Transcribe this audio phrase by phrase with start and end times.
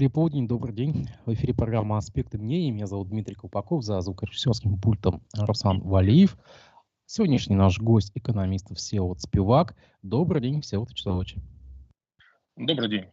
[0.00, 1.08] Башкирии полдень, добрый день.
[1.26, 2.70] В эфире программа «Аспекты мнений».
[2.70, 6.38] Меня зовут Дмитрий Колпаков, за звукорежиссерским пультом Руслан Валиев.
[7.04, 9.76] Сегодняшний наш гость– экономист Всеволод Спивак.
[10.00, 11.36] Добрый день, Всеволод Вячеславович.
[12.56, 13.04] Добрый день.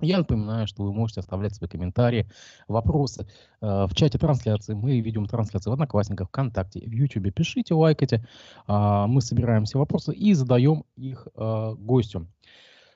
[0.00, 2.30] Я напоминаю, что вы можете оставлять свои комментарии,
[2.68, 3.26] вопросы
[3.60, 4.74] э, в чате трансляции.
[4.74, 7.32] Мы ведем трансляции в Одноклассниках, ВКонтакте, в Ютубе.
[7.32, 8.24] Пишите, лайкайте.
[8.68, 12.28] Э, мы собираем все вопросы и задаем их э, гостю.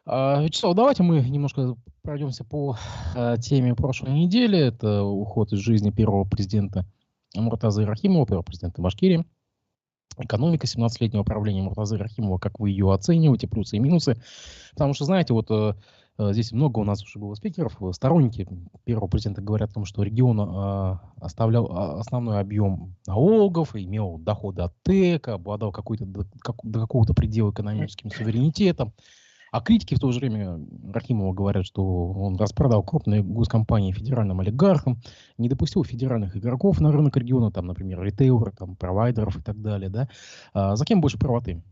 [0.06, 2.76] Э, Вячеслав, давайте мы немножко пройдемся по
[3.14, 4.58] э, теме прошлой недели.
[4.58, 6.86] Это уход из жизни первого президента
[7.34, 9.24] Муртазы Рахимова, первого президента Башкирии.
[10.18, 14.20] Экономика 17-летнего правления Муртазы Рахимова, как вы ее оцениваете, плюсы и минусы?
[14.72, 15.74] Потому что, знаете, вот э,
[16.18, 17.78] Э, здесь много у нас уже было спикеров.
[17.92, 18.46] Сторонники
[18.84, 20.40] первого президента говорят о том, что регион
[21.20, 27.14] оставлял а, основной объем налогов, имел доходы от ТЭКа, обладал какой-то, до, как, до какого-то
[27.14, 28.92] предела экономическим суверенитетом.
[29.52, 30.58] А критики в то же время
[30.94, 34.98] Рахимова говорят, что он распродал крупные госкомпании федеральным олигархам,
[35.36, 39.90] не допустил федеральных игроков на рынок региона, там, например, ритейлеров, там, провайдеров и так далее.
[39.90, 40.08] Да?
[40.54, 41.62] А за кем больше правоты?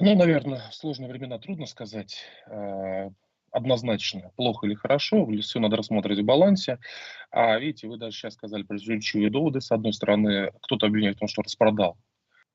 [0.00, 2.18] Ну, наверное, в сложные времена трудно сказать
[2.50, 3.10] э,
[3.52, 5.24] однозначно, плохо или хорошо.
[5.40, 6.80] Все надо рассматривать в балансе.
[7.30, 9.60] А видите, вы даже сейчас сказали противоречивые доводы.
[9.60, 11.96] С одной стороны, кто-то обвиняет в том, что распродал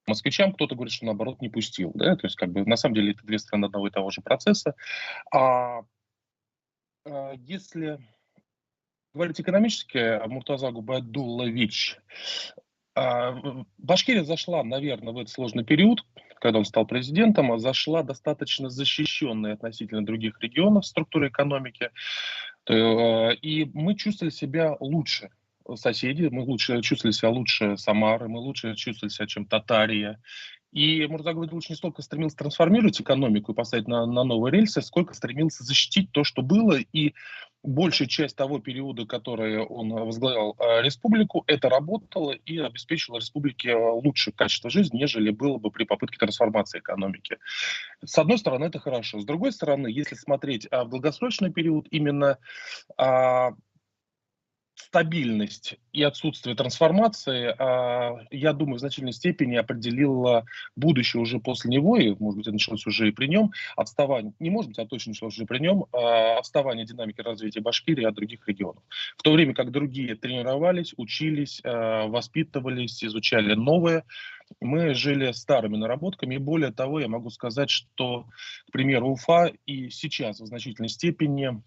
[0.08, 1.92] москвичам, кто-то говорит, что наоборот не пустил.
[1.96, 2.16] Да?
[2.16, 4.76] То есть, как бы, на самом деле, это две стороны одного и того же процесса.
[5.32, 5.84] А,
[7.06, 8.00] а если
[9.14, 12.00] говорить экономически, Муртаза Губайдуллович
[12.96, 16.06] а, Башкирия зашла, наверное, в этот сложный период,
[16.40, 21.90] когда он стал президентом, зашла достаточно защищенной относительно других регионов в структуре экономики.
[22.70, 25.30] Э, и мы чувствовали себя лучше
[25.76, 30.22] соседи, мы лучше чувствовали себя лучше Самары, мы лучше чувствовали себя, чем Татария.
[30.72, 35.14] И Мурзак Гвайдулович не столько стремился трансформировать экономику и поставить на, на новые рельсы, сколько
[35.14, 37.14] стремился защитить то, что было, и
[37.64, 43.76] большая часть того периода, который он возглавлял э, республику, это работало и обеспечило республике э,
[43.76, 47.38] лучшее качество жизни, нежели было бы при попытке трансформации экономики.
[48.04, 49.20] С одной стороны, это хорошо.
[49.20, 52.38] С другой стороны, если смотреть а, в долгосрочный период, именно
[52.98, 53.52] а,
[54.88, 60.46] стабильность и отсутствие трансформации, а, я думаю, в значительной степени определило
[60.76, 64.70] будущее уже после него, и, может быть, началось уже и при нем, отставание, не может
[64.70, 68.84] быть, а точно началось уже при нем, а, отставание динамики развития Башкирии от других регионов.
[69.18, 74.04] В то время как другие тренировались, учились, а, воспитывались, изучали новое,
[74.60, 78.28] мы жили старыми наработками, и более того, я могу сказать, что,
[78.68, 81.62] к примеру, Уфа и сейчас в значительной степени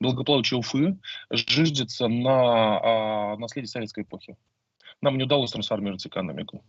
[0.00, 0.98] благополучие Уфы
[1.30, 4.36] жиждется на а, наследие советской эпохи.
[5.00, 6.64] Нам не удалось трансформировать экономику.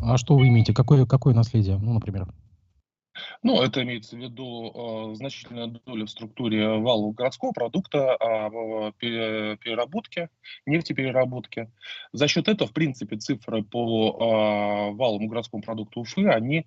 [0.00, 0.74] А что вы имеете?
[0.74, 1.78] Какое, какое наследие?
[1.78, 2.26] Ну, например.
[3.42, 10.28] Ну, это имеется в виду э, значительная доля в структуре валового городского продукта, э, переработки,
[10.66, 11.70] нефтепереработки.
[12.12, 16.66] За счет этого, в принципе, цифры по э, валовому городскому продукту Уфы, они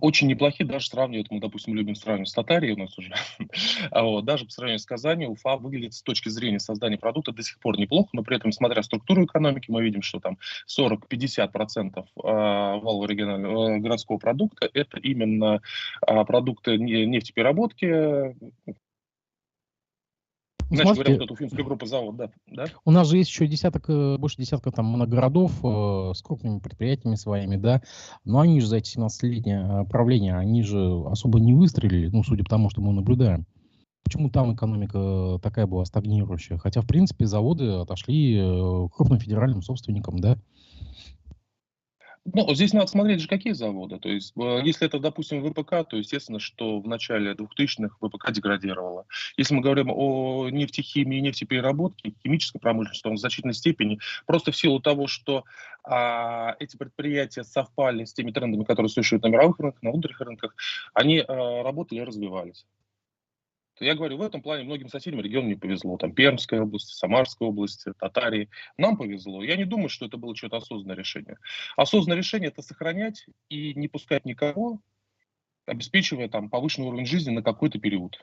[0.00, 3.12] очень неплохие, даже сравнивают, мы, допустим, любим сравнивать с Татарией у нас уже,
[3.90, 7.42] а вот, даже по сравнению с Казани, Уфа выглядит с точки зрения создания продукта до
[7.42, 10.38] сих пор неплохо, но при этом, смотря структуру экономики, мы видим, что там
[10.68, 15.60] 40-50% а, валового регионального э, городского продукта это именно
[16.06, 18.36] а, продукты нефтепереработки,
[20.70, 22.64] Значит, Смотрите, говоря, вот эту финскую группу завод, да, да?
[22.84, 27.16] У нас же есть еще десяток, э, больше десятка там моногородов э, с крупными предприятиями
[27.16, 27.82] своими, да,
[28.24, 32.44] но они же за эти 17-летнее э, правление, они же особо не выстрелили, ну, судя
[32.44, 33.46] по тому, что мы наблюдаем.
[34.04, 36.56] Почему там экономика такая была стагнирующая?
[36.58, 40.38] Хотя, в принципе, заводы отошли э, крупным федеральным собственникам, да.
[42.26, 43.98] Ну, здесь надо смотреть же, какие заводы.
[43.98, 49.06] То есть, э, если это, допустим, ВПК, то естественно, что в начале 2000-х ВПК деградировала.
[49.38, 54.56] Если мы говорим о нефтехимии и нефтепереработке, химической промышленности, то в значительной степени просто в
[54.56, 55.44] силу того, что
[55.82, 60.54] а, эти предприятия совпали с теми трендами, которые существуют на мировых рынках, на внутренних рынках,
[60.92, 62.66] они а, работали и развивались.
[63.80, 65.96] Я говорю, в этом плане многим соседям региону не повезло.
[65.96, 68.50] Там Пермская область, Самарская область, Татарии.
[68.76, 69.42] Нам повезло.
[69.42, 71.38] Я не думаю, что это было что-то осознанное решение.
[71.76, 74.80] Осознанное решение– это сохранять и не пускать никого,
[75.64, 78.18] обеспечивая там повышенный уровень жизни на какой-то период.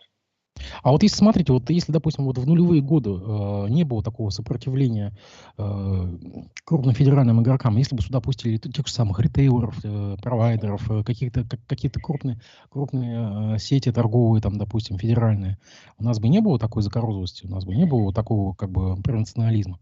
[0.84, 4.30] А вот если смотрите, вот если, допустим, вот в нулевые годы э, не было такого
[4.30, 5.14] сопротивления
[5.58, 6.18] э,
[6.66, 11.44] крупным федеральным игрокам, если бы сюда пустили тех же самых ритейлеров, э, провайдеров, э, каких-то
[11.44, 12.40] как, какие-то крупные,
[12.70, 15.58] крупные э, сети торговые, там, допустим, федеральные,
[15.98, 18.96] у нас бы не было такой закорозовости, у нас бы не было такого как бы
[19.02, 19.80] провинционализма.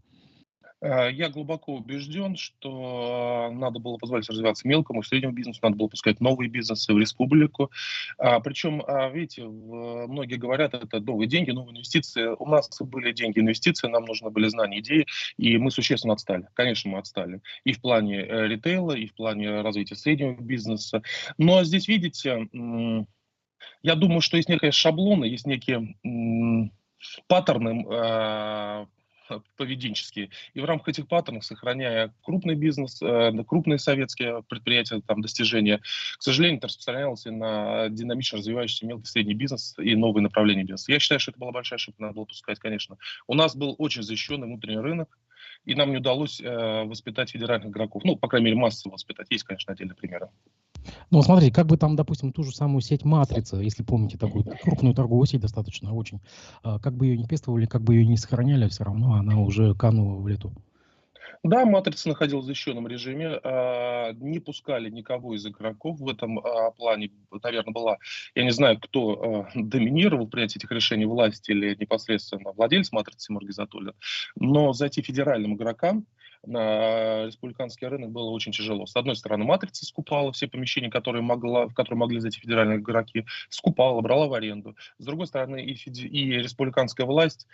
[0.80, 5.88] Э, я глубоко убежден, что надо было позволить развиваться мелкому и среднему бизнесу, надо было
[5.88, 7.70] пускать новые бизнесы в республику.
[8.18, 12.34] А, причем, а, видите, многие говорят, это новые деньги, новые инвестиции.
[12.38, 15.06] У нас были деньги, инвестиции, нам нужны были знания, идеи,
[15.36, 16.48] и мы существенно отстали.
[16.54, 17.40] Конечно, мы отстали.
[17.64, 21.02] И в плане э, ритейла, и в плане развития среднего бизнеса.
[21.38, 22.48] Но здесь, видите,
[23.82, 25.96] я думаю, что есть некие шаблоны, есть некие
[27.28, 28.86] паттерны э,
[29.56, 30.30] поведенческие.
[30.54, 36.22] И в рамках этих паттернов, сохраняя крупный бизнес, э, крупные советские предприятия, там, достижения, к
[36.22, 40.92] сожалению, это распространялось и на динамично развивающийся мелкий и средний бизнес и новые направления бизнеса.
[40.92, 42.96] Я считаю, что это была большая ошибка, надо было пускать, конечно.
[43.26, 45.18] У нас был очень защищенный внутренний рынок,
[45.66, 48.02] и нам не удалось э, воспитать федеральных игроков.
[48.04, 49.26] Ну, по крайней мере, массово воспитать.
[49.30, 50.28] Есть, конечно, отдельные примеры.
[51.10, 54.94] Ну, смотрите, как бы там, допустим, ту же самую сеть Матрица, если помните, такую крупную
[54.94, 56.20] торговую сеть достаточно очень,
[56.62, 59.74] а, как бы ее не пестовали, как бы ее не сохраняли, все равно она уже
[59.74, 60.52] канула в лету.
[61.46, 66.72] Да, матрица находилась в защищенном режиме, э, не пускали никого из игроков в этом э,
[66.76, 67.12] плане.
[67.30, 67.98] Наверное, была,
[68.34, 73.44] я не знаю, кто э, доминировал принятие этих решений, власть или непосредственно владелец матрицы Тимур
[73.44, 73.94] Гизатуллин,
[74.34, 76.06] но зайти федеральным игрокам
[76.44, 78.86] на республиканский рынок было очень тяжело.
[78.86, 83.24] С одной стороны, матрица скупала все помещения, которые могла, в которые могли зайти федеральные игроки,
[83.50, 84.76] скупала, брала в аренду.
[84.98, 87.46] С другой стороны, и, и республиканская власть,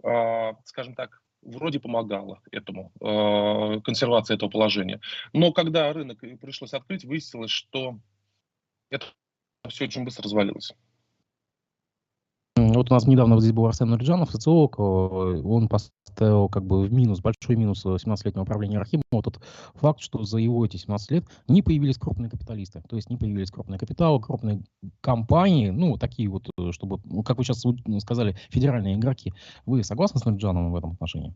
[0.00, 5.00] скажем так, вроде помогала этому, э, консервации этого положения.
[5.32, 7.98] Но когда рынок пришлось открыть, выяснилось, что
[8.90, 9.06] это
[9.68, 10.72] все очень быстро развалилось.
[12.80, 16.90] Вот у нас недавно здесь был Арсен Нуриджанов, социолог, э, он поставил как бы в
[16.90, 19.40] минус, большой минус 17-летнего правления Рахима, вот тот
[19.74, 23.50] факт, что за его эти 17 лет не появились крупные капиталисты, то есть не появились
[23.50, 24.62] крупные капиталы, крупные
[25.02, 27.62] компании, ну, такие вот, э, чтобы, ну, как вы сейчас
[27.98, 29.34] сказали, федеральные игроки.
[29.66, 31.34] Вы согласны с Нуриджановым в этом отношении?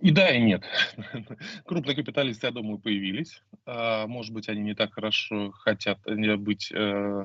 [0.00, 0.64] И да, и нет.
[1.66, 3.42] Крупные капиталисты, я думаю, появились.
[3.64, 6.76] А, может быть, они не так хорошо хотят э, быть э,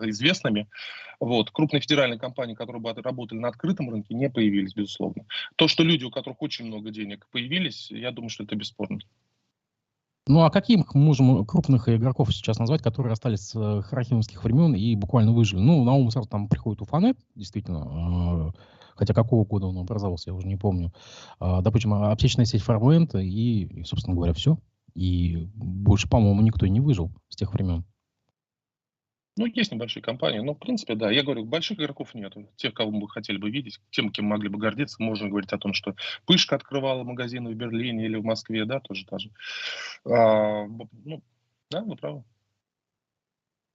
[0.03, 0.67] известными.
[1.19, 1.49] Вот.
[1.51, 5.25] Крупные федеральные компании, которые бы работали на открытом рынке, не появились, безусловно.
[5.55, 8.99] То, что люди, у которых очень много денег, появились, я думаю, что это бесспорно.
[10.27, 14.75] Ну а каких мы можем крупных игроков сейчас назвать, которые остались с э, храхимовских времен
[14.75, 15.59] и буквально выжили?
[15.59, 18.53] Ну, на ум сразу там приходит Уфанет, действительно,
[18.99, 20.93] хотя какого года он образовался, я уже не помню.
[21.39, 24.59] А, допустим, аптечная сеть Фармленд и, и, собственно говоря, все.
[24.93, 27.85] И больше, по-моему, никто не выжил с тех времен.
[29.37, 32.33] Ну, есть небольшие компании, но, в принципе, да, я говорю, больших игроков нет.
[32.57, 35.73] Тех, кого мы хотели бы видеть, тем, кем могли бы гордиться, можно говорить о том,
[35.73, 39.31] что Пышка открывала магазины в Берлине или в Москве, да, тоже даже.
[40.03, 41.23] А, ну,
[41.71, 42.25] да, вы правы.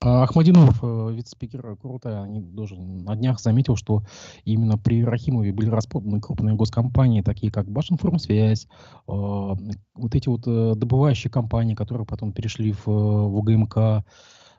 [0.06, 4.02] А Ахмадинов, э, вице-спикер Крута, они тоже на днях заметил, что
[4.44, 8.68] именно при Рахимове были распроданы крупные госкомпании, такие как Башинформсвязь,
[9.06, 9.56] а,
[9.94, 14.04] вот эти вот э, добывающие компании, которые потом перешли в, в УГМК,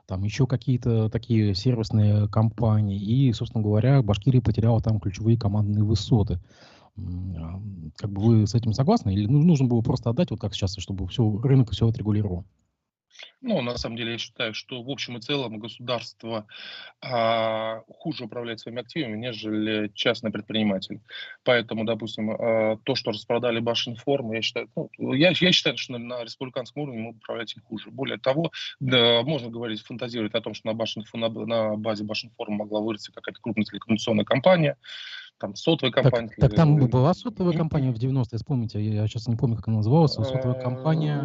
[0.06, 2.98] там еще какие-то такие сервисные компании.
[2.98, 6.40] И, собственно говоря, Башкирия потеряла там ключевые командные высоты.
[6.96, 7.62] А,
[7.94, 9.14] как бы вы с этим согласны?
[9.14, 12.44] Или нужно было просто отдать, вот как сейчас, чтобы все, рынок все отрегулировал?
[13.40, 16.46] Ну, на самом деле, я считаю, что в общем и целом государство
[17.00, 21.00] а, хуже управляет своими активами, нежели частный предприниматель.
[21.44, 25.98] Поэтому, допустим, а, то, что распродали Башинформ, я считаю, ну, я, я считаю, что на,
[25.98, 27.90] на республиканском уровне мы управлять им хуже.
[27.90, 32.54] Более того, да, можно говорить, фантазировать о том, что на, Башинфо, на, на базе Башинформ
[32.54, 34.76] могла вырасти какая-то крупная телекоммуникационная компания,
[35.38, 36.28] там сотовая компания.
[36.28, 39.68] Так, так там была сотовая компания в 90-е, вспомните, я, я сейчас не помню, как
[39.68, 41.24] она называлась, сотовая компания...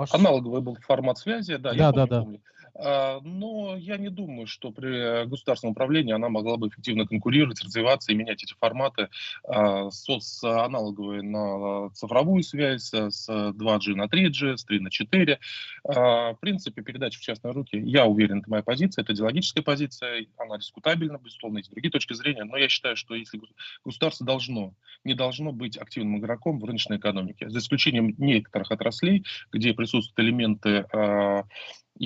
[0.00, 0.14] Ваш...
[0.14, 2.22] Аналоговый был формат связи, да, да, я да, да.
[2.22, 2.40] помню.
[2.74, 8.12] А, но я не думаю, что при государственном управлении она могла бы эффективно конкурировать, развиваться
[8.12, 9.08] и менять эти форматы
[9.44, 15.38] а, с аналоговой на цифровую связь, с 2G на 3G, с 3 на 4.
[15.84, 20.26] А, в принципе, передача в частные руки, я уверен, это моя позиция, это идеологическая позиция,
[20.36, 23.40] она дискутабельна, безусловно, есть другие точки зрения, но я считаю, что если
[23.84, 24.74] государство должно,
[25.04, 30.86] не должно быть активным игроком в рыночной экономике, за исключением некоторых отраслей, где присутствуют элементы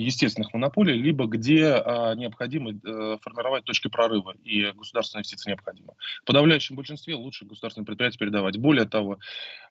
[0.01, 5.93] естественных монополий, либо где а, необходимо а, формировать точки прорыва, и государственные инвестиции необходимы.
[6.21, 8.57] В подавляющем большинстве лучше государственные предприятия передавать.
[8.57, 9.19] Более того,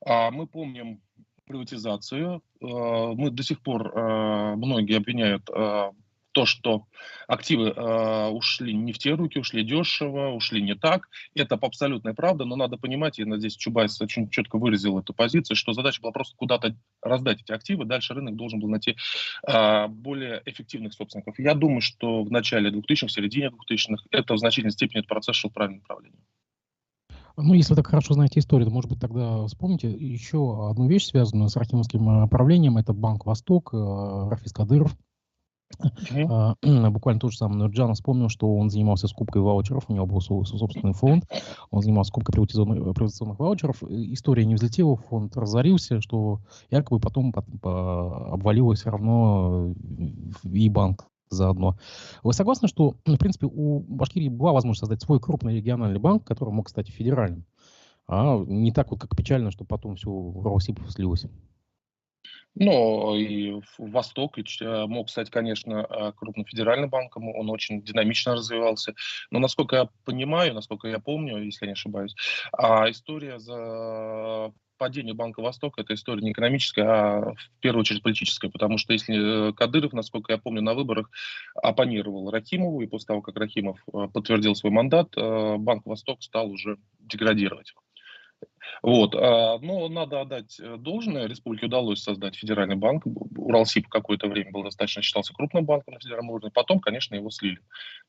[0.04, 1.00] а, мы помним
[1.46, 2.42] приватизацию.
[2.62, 2.66] А,
[3.14, 5.48] мы до сих пор, а, многие обвиняют
[6.34, 6.86] то, что
[7.28, 11.08] активы э, ушли не в те руки, ушли дешево, ушли не так.
[11.34, 15.72] Это абсолютная правда, но надо понимать, и надеюсь, Чубайс очень четко выразил эту позицию, что
[15.72, 18.96] задача была просто куда-то раздать эти активы, дальше рынок должен был найти
[19.46, 21.38] э, более эффективных собственников.
[21.38, 25.36] Я думаю, что в начале 2000-х, в середине 2000-х это в значительной степени этот процесс
[25.36, 26.18] шел в правильном направлении.
[27.36, 31.06] Ну, если вы так хорошо знаете историю, то, может быть, тогда вспомните еще одну вещь,
[31.06, 32.76] связанную с Рахимовским правлением.
[32.76, 34.96] Это Банк Восток, Рафис Кадыров.
[35.80, 36.54] Uh-huh.
[36.62, 40.20] А, буквально тот же самый Нурджан вспомнил, что он занимался скупкой ваучеров, у него был
[40.20, 41.24] свой собственный фонд,
[41.70, 43.82] он занимался скупкой приватизационных, приватизационных ваучеров.
[43.82, 46.40] История не взлетела, фонд разорился, что
[46.70, 49.74] якобы потом по, по, обвалилось все равно
[50.44, 51.76] и банк заодно.
[52.22, 56.52] Вы согласны, что, в принципе, у Башкирии была возможность создать свой крупный региональный банк, который
[56.52, 57.44] мог стать федеральным,
[58.06, 61.26] а не так вот, как печально, что потом все в Россипу слилось?
[62.56, 68.94] Ну, и Восток э, мог стать, конечно, э, крупным федеральным банком, он очень динамично развивался.
[69.30, 72.14] Но, насколько я понимаю, насколько я помню, если я не ошибаюсь,
[72.52, 78.50] а история за падение Банка Восток это история не экономическая, а в первую очередь политическая,
[78.50, 81.10] потому что если э, Кадыров, насколько я помню, на выборах
[81.60, 87.74] оппонировал Рахимову, и после того, как Рахимов подтвердил свой мандат, Банк Восток стал уже деградировать.
[88.82, 89.14] Вот.
[89.14, 91.26] А, но надо отдать э, должное.
[91.26, 93.04] Республике удалось создать федеральный банк.
[93.36, 96.50] Уралсиб какое-то время был достаточно считался крупным банком на федеральном уровне.
[96.52, 97.58] Потом, конечно, его слили.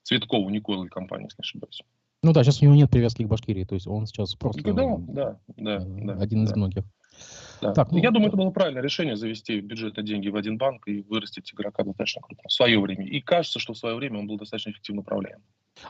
[0.04, 1.82] Цветкову, Николай компания, если не ошибаюсь.
[2.24, 3.66] Ну да, сейчас у него нет привязки к Башкирии.
[3.66, 6.84] То есть он сейчас просто да, да, да, да, один из многих.
[7.62, 7.74] Да.
[7.74, 11.02] Так, ну, я думаю, это было правильное решение завести бюджетные деньги в один банк и
[11.02, 13.06] вырастить игрока достаточно крупно в свое время.
[13.06, 15.40] И кажется, что в свое время он был достаточно эффективно управляем.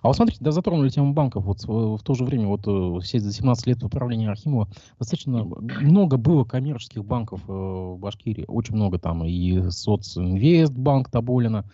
[0.02, 1.44] А вот смотрите, да, затронули тему банков.
[1.44, 4.68] Вот в, в то же время, вот э, все за 17 лет управления Архимова
[4.98, 8.46] достаточно много было коммерческих банков э, в Башкирии.
[8.48, 9.24] Очень много там.
[9.26, 11.66] И Социнвестбанк Тоболина,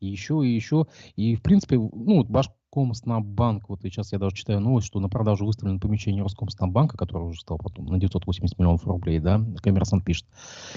[0.00, 0.86] и еще, и еще.
[1.16, 5.08] И, в принципе, ну, вот Баш, Роскомснаббанк, вот сейчас я даже читаю новость, что на
[5.08, 10.26] продажу выставлено помещение Роскомснаббанка, которое уже стало потом на 980 миллионов рублей, да, коммерсант пишет.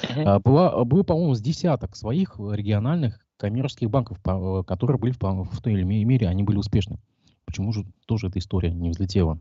[0.02, 0.24] Uh-huh.
[0.24, 5.62] А, было, было, по-моему, с десяток своих региональных коммерческих банков, э, которые были в, в
[5.62, 7.00] той или иной мере, они были успешны.
[7.46, 9.40] Почему же тоже эта история не взлетела?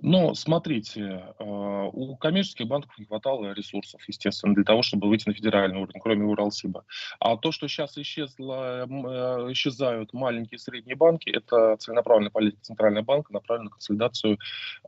[0.00, 5.34] Но смотрите, а, у коммерческих банков не хватало ресурсов, естественно, для того, чтобы выйти на
[5.34, 6.84] федеральный уровень, кроме Уралсиба.
[7.20, 13.04] А то, что сейчас исчезло, э, исчезают маленькие и средние банки, это целенаправленная политика Центрального
[13.04, 14.38] банка, направленная на консолидацию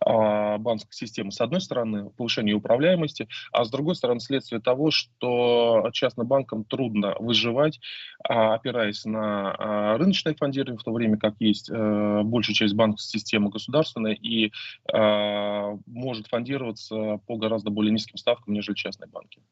[0.00, 1.30] а, банковской системы.
[1.30, 7.14] С одной стороны, повышение управляемости, а с другой стороны, следствие того, что частным банкам трудно
[7.20, 7.80] выживать,
[8.24, 14.14] а, опираясь на рыночное фондирование, в то время как есть большая часть банковской системы государственная,
[14.14, 14.52] и
[15.86, 19.42] может фондироваться по гораздо более низким ставкам, нежели частные банки.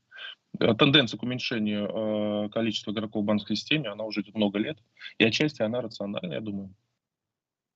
[0.60, 4.78] Э, тенденция к уменьшению э, количества игроков в банковской системе, она уже идет много лет,
[5.18, 6.74] и отчасти она рациональна, я думаю.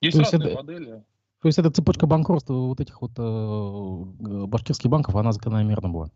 [0.00, 1.04] Есть то разные это, модели.
[1.40, 6.10] То есть эта цепочка банкротства вот этих вот э, башкирских банков, она закономерна была?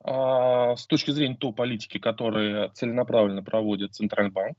[0.00, 4.56] А, с точки зрения той политики, которую целенаправленно проводит Центральный банк,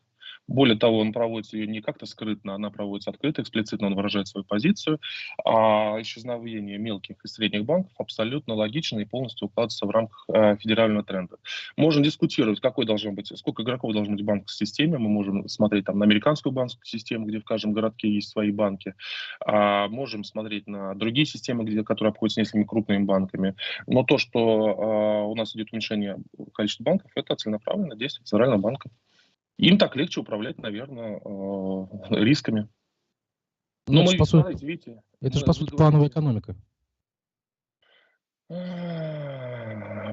[0.50, 4.44] более того, он проводится ее не как-то скрытно, она проводится открыто, эксплицитно, он выражает свою
[4.44, 5.00] позицию.
[5.46, 11.04] А исчезновение мелких и средних банков абсолютно логично и полностью укладывается в рамках э, федерального
[11.04, 11.38] тренда.
[11.78, 14.98] Можно дискутировать, какой должен быть, сколько игроков должно быть в банковской системе.
[14.98, 18.96] Мы можем смотреть там на американскую банковскую систему, где в каждом городке есть свои банки.
[19.46, 23.54] А, можем смотреть на другие системы, где, которые обходятся несколькими крупными банками.
[23.86, 26.18] Но то, что а, у нас идет уменьшение
[26.56, 28.90] количества банков, это целенаправленное действие Центрального банка.
[29.60, 32.70] Им так легче управлять, наверное, э, рисками.
[33.88, 36.56] Но ну, мы, по сути, видите, это же, по сути, плановая экономика.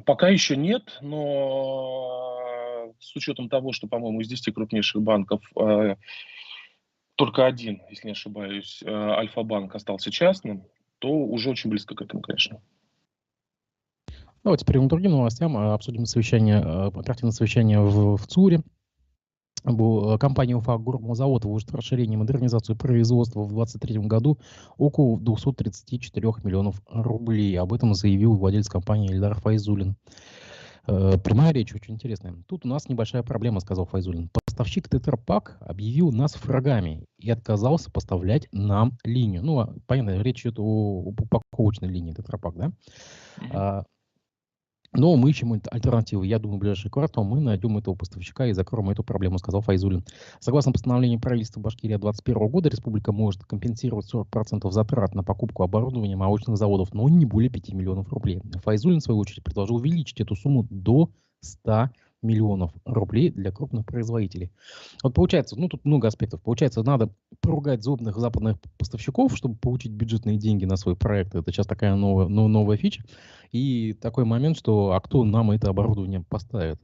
[0.05, 5.95] Пока еще нет, но с учетом того, что, по-моему, из 10 крупнейших банков э,
[7.15, 10.65] только один, если не ошибаюсь, э, Альфа-банк остался частным,
[10.99, 12.61] то уже очень близко к этому, конечно.
[14.43, 15.57] Давайте перейдем к другим новостям.
[15.57, 18.63] Обсудим совещание, оперативное совещание в, в ЦУРе.
[19.67, 24.39] Э, компания Уфа Гурмозавод выложит расширение и модернизацию производства в 2023 году
[24.79, 27.59] около 234 миллионов рублей.
[27.59, 29.97] Об этом заявил владелец компании Эльдар Файзулин.
[30.87, 32.35] Э, прямая речь очень интересная.
[32.47, 34.31] Тут у нас небольшая проблема, сказал Файзулин.
[34.47, 39.43] Поставщик Тетрапак объявил нас врагами и отказался поставлять нам линию.
[39.43, 42.73] Ну, а, понятно, речь идет о упаковочной линии Тетрапак, да?
[43.41, 43.85] Mm-hmm.
[44.97, 46.27] Но мы ищем альтернативы.
[46.27, 50.03] Я думаю, в ближайший квартал мы найдем этого поставщика и закроем эту проблему, сказал Файзулин.
[50.41, 56.57] Согласно постановлению правительства Башкирии 2021 года, республика может компенсировать 40% затрат на покупку оборудования молочных
[56.57, 58.41] заводов, но не более 5 миллионов рублей.
[58.65, 61.11] Файзулин, в свою очередь, предложил увеличить эту сумму до
[61.41, 61.91] 100
[62.27, 64.51] миллионов рублей для крупных производителей.
[65.03, 66.43] Вот получается, ну тут много аспектов.
[66.43, 71.35] Получается, надо поругать зубных западных поставщиков, чтобы получить бюджетные деньги на свой проект.
[71.35, 73.03] Это сейчас такая новая, ну, новая фича.
[73.53, 76.81] И такой момент, что а кто нам это оборудование поставит?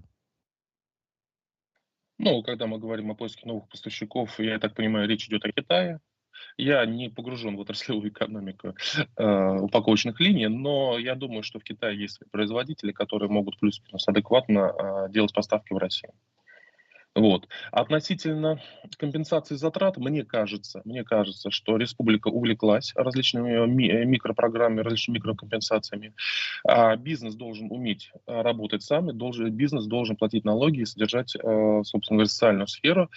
[2.18, 6.00] Ну, когда мы говорим о поиске новых поставщиков, я так понимаю, речь идет о Китае.
[6.56, 8.74] Я не погружен в отраслевую экономику
[9.16, 14.72] э, упаковочных линий, но я думаю, что в Китае есть производители, которые могут плюс-минус адекватно
[15.06, 16.12] э, делать поставки в Россию.
[17.14, 17.46] Вот.
[17.70, 18.58] Относительно
[18.96, 26.14] компенсации затрат, мне кажется, мне кажется, что республика увлеклась различными ми э, микропрограммами, различными микрокомпенсациями.
[26.64, 31.82] А бизнес должен уметь э, работать сам, должен, бизнес должен платить налоги и содержать, э,
[31.84, 33.10] собственно говоря, социальную сферу.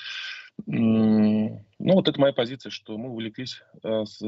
[0.65, 4.19] Ну, вот это моя позиция, что мы увлеклись с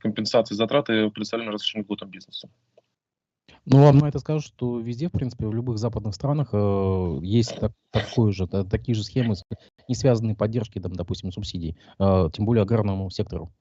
[0.00, 2.50] компенсацией затрат и представленным различным льготам бизнесу.
[3.68, 7.58] Ну, вам на это скажу, что везде, в принципе, в любых западных странах э, есть
[7.58, 9.34] так, такой же, да, такие же схемы,
[9.88, 13.52] не связанные поддержки, там, допустим, субсидий, э, тем более аграрному сектору.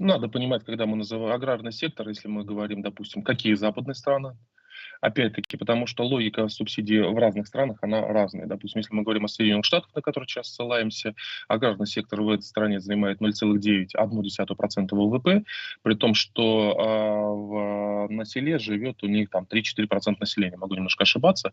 [0.00, 4.36] Надо понимать, когда мы называем аграрный сектор, если мы говорим, допустим, какие западные страны,
[5.00, 8.46] Опять-таки, потому что логика субсидий в разных странах, она разная.
[8.46, 11.14] Допустим, если мы говорим о Соединенных Штатах, на которые сейчас ссылаемся,
[11.48, 15.44] аграрный сектор в этой стране занимает 0,9% ВВП,
[15.82, 21.02] при том, что э, в, на селе живет у них там 3-4% населения, могу немножко
[21.02, 21.52] ошибаться.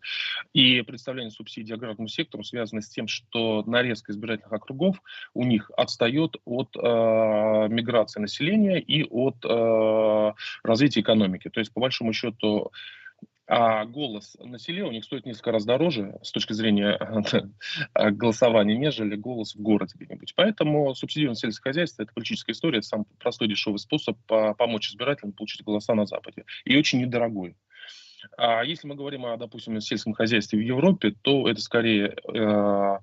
[0.54, 5.02] И представление субсидий аграрному сектору связано с тем, что нарезка избирательных округов
[5.34, 10.34] у них отстает от э, миграции населения и от э,
[10.64, 11.50] развития экономики.
[11.50, 12.72] То есть, по большому счету,
[13.56, 16.98] а голос на селе у них стоит несколько раз дороже с точки зрения
[17.94, 20.34] голосования, нежели голос в городе где-нибудь.
[20.36, 25.64] Поэтому субсидирование сельского хозяйства– это политическая история, это самый простой дешевый способ помочь избирателям получить
[25.64, 26.46] голоса на Западе.
[26.66, 27.56] И очень недорогой.
[28.38, 32.98] А если мы говорим о, допустим, сельском хозяйстве в Европе, то это скорее э,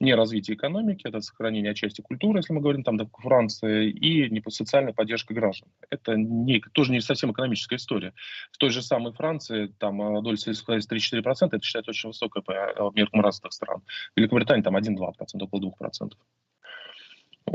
[0.00, 4.42] не развитие экономики, это сохранение части культуры, если мы говорим там, так, Франция, и не
[4.48, 5.68] социальная поддержка граждан.
[5.90, 8.12] Это не, тоже не совсем экономическая история.
[8.52, 12.42] В той же самой Франции там э, доля сельского хозяйства 3-4%, это считается очень высокая
[12.42, 13.82] по э, меркам развитых стран.
[14.14, 16.12] В Великобритании там 1-2%, около 2%.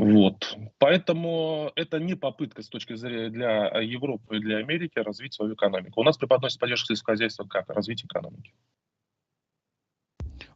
[0.00, 0.56] Вот.
[0.78, 6.00] Поэтому это не попытка с точки зрения для Европы и для Америки развить свою экономику.
[6.00, 8.54] У нас преподносит поддержка сельского хозяйства как развитие экономики.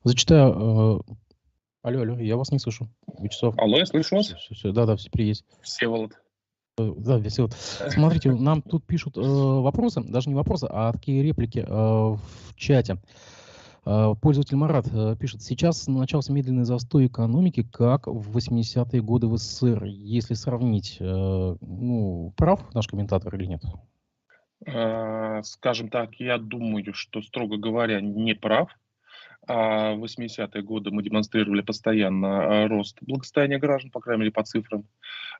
[0.03, 0.51] Зачитаю.
[0.51, 1.13] Э,
[1.83, 2.89] алло, алло, я вас не слышу.
[3.19, 3.59] Вячеслав.
[3.59, 4.29] Алло, я слышу вас.
[4.29, 5.45] Все, все, да, да, все есть.
[5.61, 6.13] Всеволод.
[6.79, 7.53] Э, да, Всеволод.
[7.53, 12.21] Смотрите, нам тут пишут э, вопросы, даже не вопросы, а такие реплики э, в
[12.57, 12.95] чате.
[12.95, 12.99] А,
[13.85, 19.85] пользователь Марат э, пишет, сейчас начался медленный застой экономики, как в 80-е годы в СССР.
[19.85, 23.63] Если сравнить, э, ну, прав наш комментатор или нет?
[24.67, 28.71] А, скажем так, я думаю, что, строго говоря, не прав.
[29.47, 34.43] А в 80-е годы мы демонстрировали постоянно а, рост благосостояния граждан, по крайней мере, по
[34.43, 34.87] цифрам.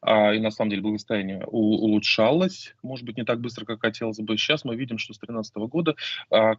[0.03, 4.37] А, и на самом деле благосостояние улучшалось, может быть, не так быстро, как хотелось бы.
[4.37, 5.97] Сейчас мы видим, что с 2013 года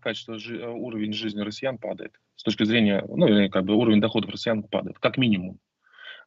[0.01, 0.37] качество,
[0.71, 2.19] уровень жизни россиян падает.
[2.35, 5.59] С точки зрения, ну, как бы уровень доходов россиян падает, как минимум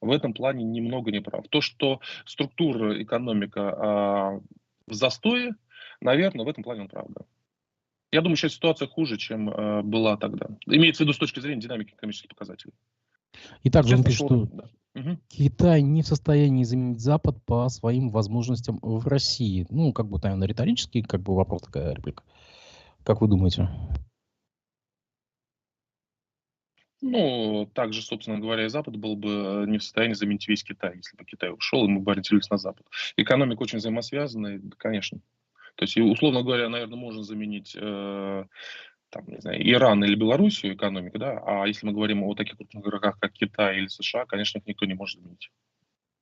[0.01, 1.49] в этом плане немного не прав.
[1.49, 4.41] То, что структура, экономика а,
[4.87, 5.57] в застое,
[6.01, 7.23] наверное, в этом плане он прав, да.
[8.11, 10.47] Я думаю, сейчас ситуация хуже, чем э, была тогда.
[10.67, 12.73] Имеется в виду с точки зрения динамики экономических показателей.
[13.63, 14.71] И также он пишет, что да.
[14.95, 15.19] угу.
[15.29, 19.67] Китай не в состоянии заменить Запад по своим возможностям в России.
[19.69, 22.25] Ну, как бы, наверное, риторический как бы вопрос, такая реплика.
[23.05, 23.69] Как вы думаете?
[27.01, 30.97] Ну, также, собственно говоря, и Запад был бы э, не в состоянии заменить весь Китай,
[30.97, 32.87] если бы Китай ушел, и мы бы ориентировались на Запад.
[33.17, 35.21] Экономика очень взаимосвязана, конечно.
[35.79, 38.45] То есть, условно говоря, наверное, можно заменить э,
[39.11, 42.85] там, не знаю, Иран или Белоруссию экономику, да, а если мы говорим о таких крупных
[42.85, 45.51] игроках, как Китай или США, конечно, их никто не может заменить.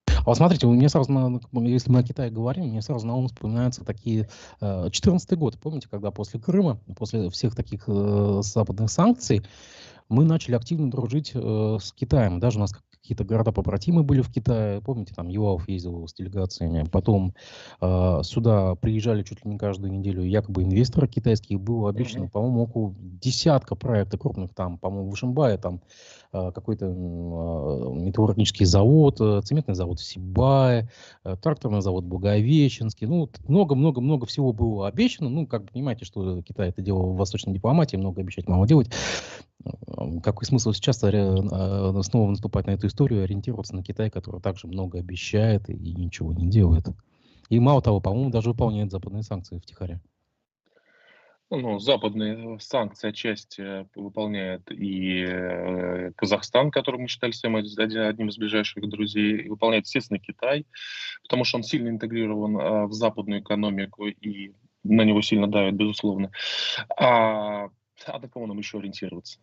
[0.09, 3.15] А вот смотрите, у меня сразу, на, если мы о Китае говорим, мне сразу на
[3.15, 4.29] ум вспоминаются такие...
[4.61, 9.43] 14 э, год, помните, когда после Крыма, после всех таких э, западных санкций,
[10.09, 12.41] мы начали активно дружить э, с Китаем.
[12.41, 12.75] Даже у нас
[13.07, 14.81] какие-то города-побратимы были в Китае.
[14.81, 16.85] Помните, там Юаов ездил с делегациями.
[16.91, 17.35] Потом
[17.81, 21.61] э, сюда приезжали чуть ли не каждую неделю якобы инвесторы китайские.
[21.61, 22.31] Было обещано, mm-hmm.
[22.31, 24.55] по-моему, около десятка проектов крупных.
[24.55, 25.81] Там, по-моему, в Ишимбае там
[26.33, 30.91] э, какой-то э, металлургический завод, э, цементный завод в Сибае,
[31.23, 33.07] э, тракторный завод в Благовещенске.
[33.07, 35.29] Ну, много-много-много всего было обещано.
[35.29, 38.91] Ну, как понимаете, что Китай это делал в восточной дипломатии, много обещать, мало делать.
[40.23, 44.99] Какой смысл сейчас э, снова наступать на эту историю, ориентироваться на Китай, который также много
[44.99, 46.85] обещает и ничего не делает?
[47.49, 50.01] И мало того, по-моему, даже выполняет западные санкции втихаря.
[51.49, 58.89] Ну, западные санкции отчасти выполняет и э, Казахстан, который мы считали своим одним из ближайших
[58.89, 60.67] друзей, и выполняет, естественно, Китай,
[61.23, 66.33] потому что он сильно интегрирован э, в западную экономику и на него сильно давит, безусловно.
[66.97, 67.69] А,
[68.07, 69.39] а на кого нам еще ориентироваться?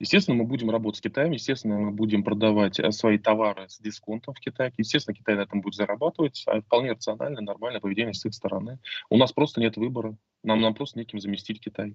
[0.00, 4.32] Естественно, мы будем работать с Китаем, естественно, мы будем продавать э, свои товары с дисконтом
[4.32, 4.72] в Китае.
[4.78, 6.42] Естественно, Китай на этом будет зарабатывать.
[6.46, 8.78] А вполне рациональное, нормальное поведение с их стороны.
[9.10, 10.16] У нас просто нет выбора.
[10.42, 11.94] Нам, нам просто неким заместить Китай.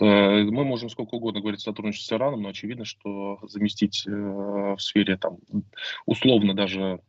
[0.00, 4.78] Мы можем сколько угодно говорить о сотрудничестве с Ираном, но очевидно, что заместить э, в
[4.78, 5.36] сфере там,
[6.06, 7.00] условно даже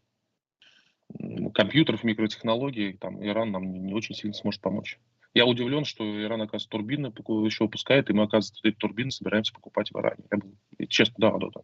[1.54, 5.00] компьютеров, микротехнологий, там, Иран нам не очень сильно сможет помочь.
[5.34, 7.08] Я удивлен, что Иран, оказывается, турбины
[7.46, 10.24] еще выпускает, и мы, оказывается, эти турбины собираемся покупать в Иране.
[10.32, 10.56] Я был,
[10.88, 11.62] честно, да, да, да.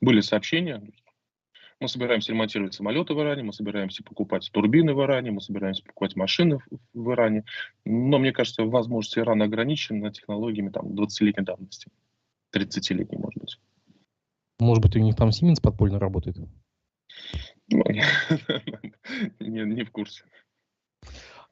[0.00, 0.82] Были сообщения,
[1.80, 6.16] мы собираемся ремонтировать самолеты в Иране, мы собираемся покупать турбины в Иране, мы собираемся покупать
[6.16, 7.44] машины в, в Иране.
[7.84, 11.90] Но мне кажется, возможности Ирана ограничены технологиями там, 20-летней давности.
[12.54, 13.58] 30-летней, может быть.
[14.58, 16.36] Может быть, у них там Siemens подпольно работает?
[17.68, 17.84] Ну,
[19.40, 20.24] не, не в курсе.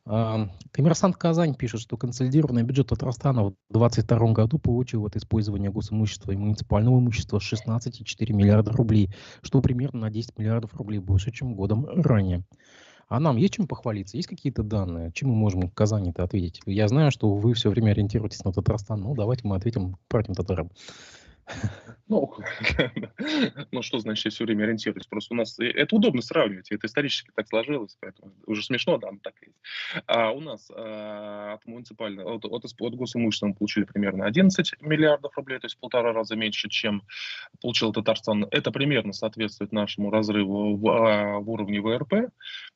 [0.06, 6.36] Коммерсант Казань пишет, что консолидированный бюджет Татарстана в 2022 году получил от использования госимущества и
[6.36, 12.44] муниципального имущества 16,4 миллиарда рублей, что примерно на 10 миллиардов рублей больше, чем годом ранее.
[13.08, 14.16] А нам есть чем похвалиться?
[14.16, 15.10] Есть какие-то данные?
[15.12, 16.60] Чем мы можем Казани-то ответить?
[16.66, 19.00] Я знаю, что вы все время ориентируетесь на Татарстан.
[19.00, 20.70] Ну, давайте мы ответим братьям татарам.
[22.06, 22.34] Ну,
[23.72, 25.06] ну, что значит, я все время ориентируюсь?
[25.06, 29.34] Просто у нас это удобно сравнивать, это исторически так сложилось, поэтому уже смешно, да, так
[29.40, 29.56] есть.
[30.06, 35.34] А у нас а, от муниципального, от, от, от госимущества мы получили примерно 11 миллиардов
[35.36, 37.02] рублей, то есть полтора раза меньше, чем
[37.62, 38.46] получил Татарстан.
[38.50, 42.30] Это примерно соответствует нашему разрыву в, а, в уровне ВРП,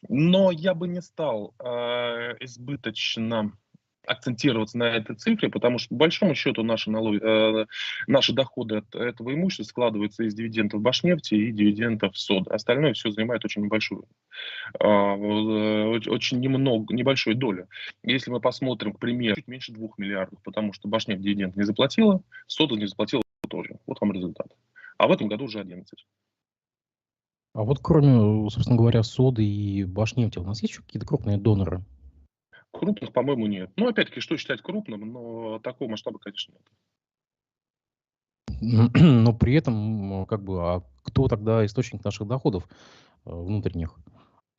[0.08, 3.52] но я бы не стал а, избыточно
[4.08, 7.66] акцентироваться на этой цифре, потому что, по большому счету, наши, налоги, э,
[8.06, 12.48] наши доходы от этого имущества складываются из дивидендов Башнефти и дивидендов СОД.
[12.48, 14.04] Остальное все занимает очень небольшую,
[14.80, 17.68] э, очень немного, небольшую долю.
[18.02, 22.22] Если мы посмотрим, к примеру, чуть меньше 2 миллиардов, потому что Башнефть дивиденд не заплатила,
[22.46, 23.78] СОДа не заплатила тоже.
[23.86, 24.48] Вот вам результат.
[24.98, 26.06] А в этом году уже 11.
[27.54, 31.82] А вот кроме, собственно говоря, соды и Башнефти, у нас есть еще какие-то крупные доноры?
[32.78, 33.72] Крупных, по-моему, нет.
[33.76, 36.62] Ну, опять-таки, что считать крупным, но такого масштаба, конечно, нет.
[38.94, 42.68] Но при этом, как бы, а кто тогда источник наших доходов
[43.24, 43.96] э, внутренних?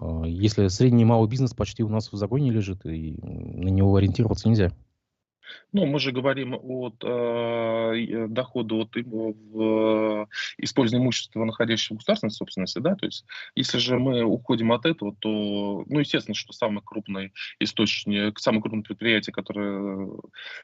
[0.02, 3.96] Э, если средний и малый бизнес почти у нас в загоне лежит, и на него
[3.96, 4.72] ориентироваться нельзя.
[5.72, 12.80] Ну, мы же говорим от э, дохода от в, использования имущества, находящегося в государственной собственности,
[12.80, 17.34] да, то есть если же мы уходим от этого, то, ну, естественно, что самый крупный
[17.60, 20.10] источник, самое крупное предприятие, которое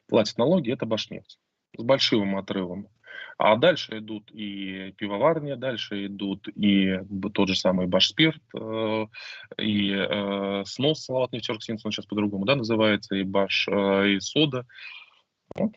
[0.08, 1.38] платит налоги, это Башнефть
[1.76, 2.88] с большим отрывом.
[3.38, 6.98] А дальше идут и пивоварня, дальше идут и
[7.34, 9.06] тот же самый Башспирт, э,
[9.58, 14.64] и э, снос Салават Нефтерксинс, он сейчас по-другому да, называется, и Баш, э, и Сода.
[15.54, 15.72] Вот.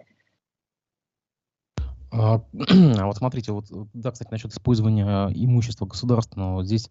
[2.19, 2.41] А,
[2.97, 6.65] а вот смотрите, вот, да, кстати, насчет использования имущества государственного.
[6.65, 6.89] Здесь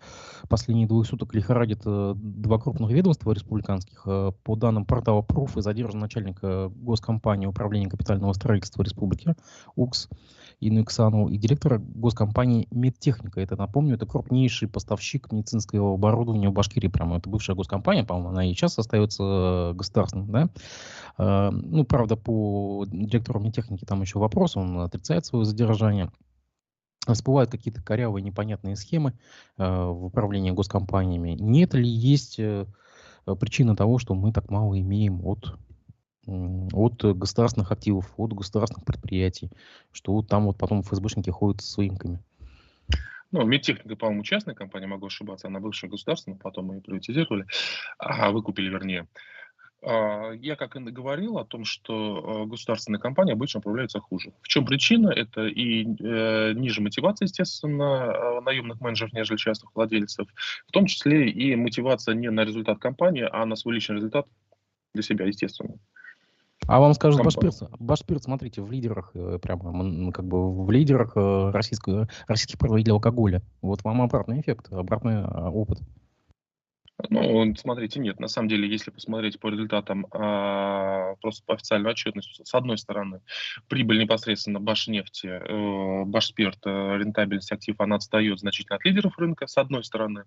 [0.49, 4.03] последние двое суток лихорадит э, два крупных ведомства республиканских.
[4.07, 9.35] Э, по данным портала ПРОФ и задержан начальник э, госкомпании Управления капитального строительства Республики
[9.77, 10.09] УКС
[10.61, 13.43] Инну Иксанову и директора госкомпании Медтехника.
[13.43, 16.89] Это, напомню, это крупнейший поставщик медицинского оборудования в Башкирии.
[16.89, 20.27] Прямо это бывшая госкомпания, по-моему, она и сейчас остается государственной.
[20.27, 21.51] Да?
[21.51, 26.11] Ну, правда, по директору Медтехники там еще вопрос, он отрицает отрицает свое задержание.
[27.07, 29.15] Всплывают какие-то корявые непонятные схемы
[29.57, 31.37] э, в управлении госкомпаниями.
[31.39, 32.67] Нет ли есть э,
[33.41, 35.59] причина того, что мы так мало имеем от
[36.75, 39.51] от государственных активов, от государственных предприятий,
[39.93, 42.19] что вот там вот потом ФСБшники ходят со своимками.
[43.31, 47.47] Ну, медтехника, по-моему, частная компания, могу ошибаться, она бывшая государственная, потом мы ее приватизировали,
[47.99, 49.07] а выкупили, вернее.
[49.81, 54.33] А, я, как и говорил, о том, что а, государственные компании обычно управляются хуже.
[54.43, 55.09] В чем причина?
[55.11, 60.27] Это и э, ниже мотивация, естественно, а, наемных менеджеров, нежели частных владельцев,
[60.67, 64.27] в том числе и мотивация не на результат компании, а на свой личный результат
[64.95, 65.75] для себя, естественно.
[66.67, 71.51] А вам скажут Башпирт, Башпирт, смотрите, в лидерах, э, прямо как бы в лидерах э,
[71.51, 73.43] российского, российских производителей алкоголя.
[73.63, 75.79] Вот вам обратный эффект, обратный опыт.
[77.11, 82.43] Ну, смотрите, нет, на самом деле, если посмотреть по результатам а, просто по официальной отчетности,
[82.45, 83.21] с одной стороны,
[83.69, 89.57] прибыль непосредственно Башнефти, э, Башспирт, э, рентабельность актив, она отстает значительно от лидеров рынка, с
[89.59, 90.25] одной стороны.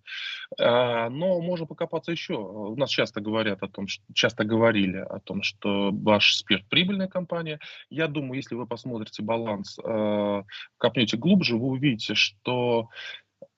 [0.58, 2.36] А, но можно покопаться еще.
[2.36, 7.60] У нас часто говорят о том, что, часто говорили о том, что Башспирт прибыльная компания.
[7.90, 10.44] Я думаю, если вы посмотрите баланс, э,
[10.78, 12.88] копнете глубже, вы увидите, что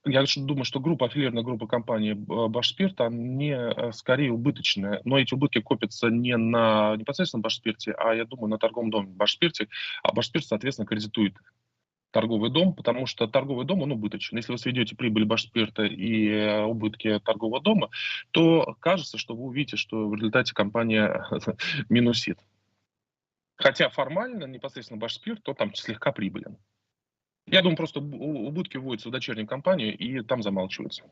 [0.06, 5.62] я думаю, что группа, аффилированная группа компании Башспирт, не э, скорее убыточная, но эти убытки
[5.62, 9.70] копятся не на непосредственно Башспирте, а, я думаю, на торговом доме Башспирте,
[10.04, 11.36] а Башспирт, соответственно, кредитует
[12.12, 14.38] торговый дом, потому что торговый дом, он убыточен.
[14.38, 17.90] Если вы сведете прибыль Башспирта и э, убытки торгового дома,
[18.32, 21.26] то кажется, что вы увидите, что в результате компания
[21.90, 22.40] минусит.
[23.56, 26.58] Хотя формально, непосредственно Башспирт, то там слегка прибылен.
[27.48, 31.04] Я думаю, просто убытки вводятся в дочернюю компанию и там замалчиваются.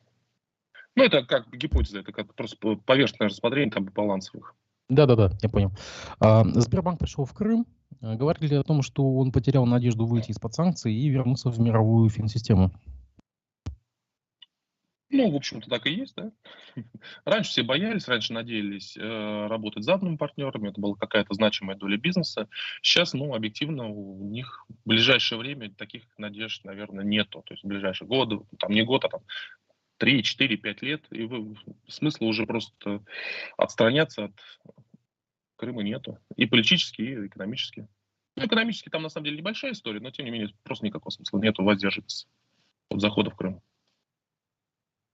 [0.96, 4.56] Ну, это как гипотеза, это как просто поверхностное рассмотрение там балансовых.
[4.90, 5.72] Да-да-да, я понял.
[6.20, 7.66] А, Сбербанк пришел в Крым.
[8.02, 12.72] Говорили о том, что он потерял надежду выйти из-под санкций и вернуться в мировую финсистему.
[15.14, 16.32] Ну, в общем-то, так и есть, да.
[17.26, 22.48] Раньше все боялись, раньше надеялись э, работать западными партнерами, это была какая-то значимая доля бизнеса.
[22.82, 27.44] Сейчас, ну, объективно, у них в ближайшее время таких надежд, наверное, нету.
[27.46, 29.22] То есть в ближайшие годы, там не год, а там
[29.98, 33.04] 3, 4, 5 лет, и вы, смысла уже просто
[33.58, 34.34] отстраняться от
[35.58, 36.18] Крыма нету.
[36.38, 37.88] И политически, и экономически.
[38.38, 41.40] Ну, экономически там на самом деле небольшая история, но тем не менее просто никакого смысла
[41.40, 42.28] нету воздерживаться
[42.90, 43.62] от захода в Крым.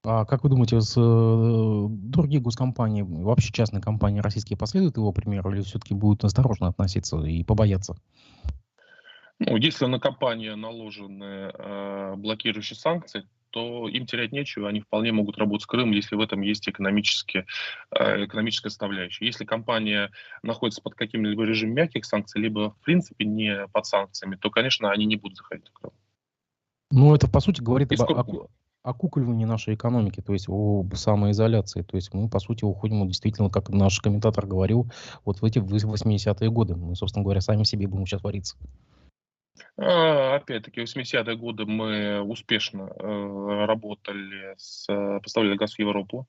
[0.03, 5.53] А как вы думаете, с, э, другие госкомпании, вообще частные компании российские последуют его примеру
[5.53, 7.95] или все-таки будут осторожно относиться и побояться?
[9.39, 15.37] Ну, если на компанию наложены э, блокирующие санкции, то им терять нечего, они вполне могут
[15.37, 17.45] работать с Крымом, если в этом есть экономические,
[17.91, 19.25] э, экономическая составляющая.
[19.25, 20.11] Если компания
[20.43, 25.05] находится под каким-либо режимом мягких санкций, либо в принципе не под санкциями, то, конечно, они
[25.05, 25.93] не будут заходить в Крым.
[26.91, 28.47] Ну, это, по сути, говорит об, о,
[28.89, 31.81] окукливании нашей экономики, то есть о самоизоляции.
[31.81, 34.89] То есть мы, по сути, уходим действительно, как наш комментатор говорил,
[35.25, 36.75] вот в эти 80-е годы.
[36.75, 38.55] Мы, собственно говоря, сами себе будем сейчас вариться.
[39.77, 44.87] А, опять-таки, в 80-е годы мы успешно э, работали, с,
[45.21, 46.27] поставляли газ в Европу.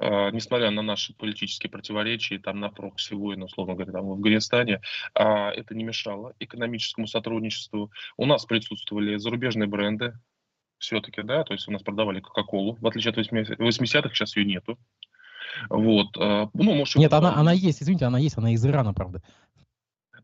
[0.00, 4.80] Uh, несмотря на наши политические противоречия, там на прокси войны, условно говоря, там в Афганистане,
[5.18, 7.90] uh, это не мешало экономическому сотрудничеству.
[8.16, 10.14] У нас присутствовали зарубежные бренды,
[10.78, 14.78] все-таки, да, то есть у нас продавали Кока-Колу, в отличие от 80-х, сейчас ее нету.
[15.70, 16.16] Вот.
[16.16, 19.22] Uh, ну, может, Нет, она, она есть, извините, она есть, она из Ирана, правда.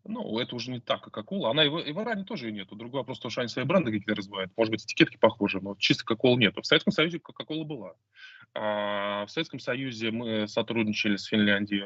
[0.06, 1.50] Ну, это уже не так, как Кока-Кола.
[1.50, 2.76] Она и в, и в Иране тоже ее нету.
[2.76, 4.52] Другое вопрос, что они свои бренды какие-то развивают.
[4.56, 6.60] Может быть, этикетки похожи, но чисто Кока-Кола нету.
[6.60, 7.94] В Советском Союзе Кока-Кола была.
[8.54, 11.84] А в Советском Союзе мы сотрудничали с Финляндией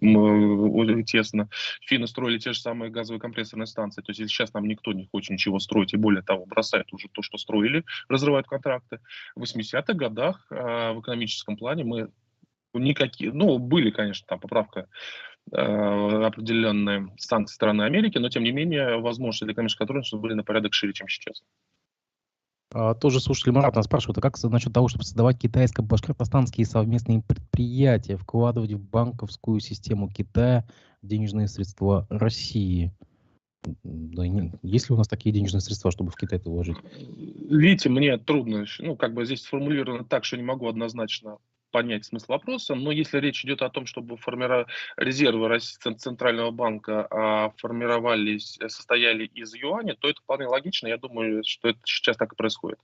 [0.00, 1.48] мы, тесно.
[1.82, 4.02] Финны строили те же самые газовые компрессорные станции.
[4.02, 7.22] То есть сейчас нам никто не хочет ничего строить, и более того, бросает уже то,
[7.22, 8.98] что строили, разрывают контракты.
[9.36, 12.10] В 80-х годах а, в экономическом плане мы
[12.74, 14.84] никакие, ну, были, конечно, там поправка э,
[15.50, 20.74] определенные санкции страны Америки, но, тем не менее, возможности для экономического сотрудничества были на порядок
[20.74, 21.42] шире, чем сейчас.
[22.72, 28.16] А, тоже слушатели Марат нас спрашивают, а как насчет того, чтобы создавать китайско-башкортостанские совместные предприятия,
[28.16, 30.66] вкладывать в банковскую систему Китая
[31.00, 32.92] денежные средства России?
[33.84, 34.24] Да,
[34.62, 36.76] есть ли у нас такие денежные средства, чтобы в Китай это вложить?
[36.98, 41.38] Видите, мне трудно, ну, как бы здесь сформулировано так, что не могу однозначно
[41.74, 47.50] понять смысл вопроса, но если речь идет о том, чтобы формировать резервы Центрального банка а,
[47.56, 50.86] формировались, э, состояли из юаня, то это вполне логично.
[50.86, 52.78] Я думаю, что это сейчас так и происходит.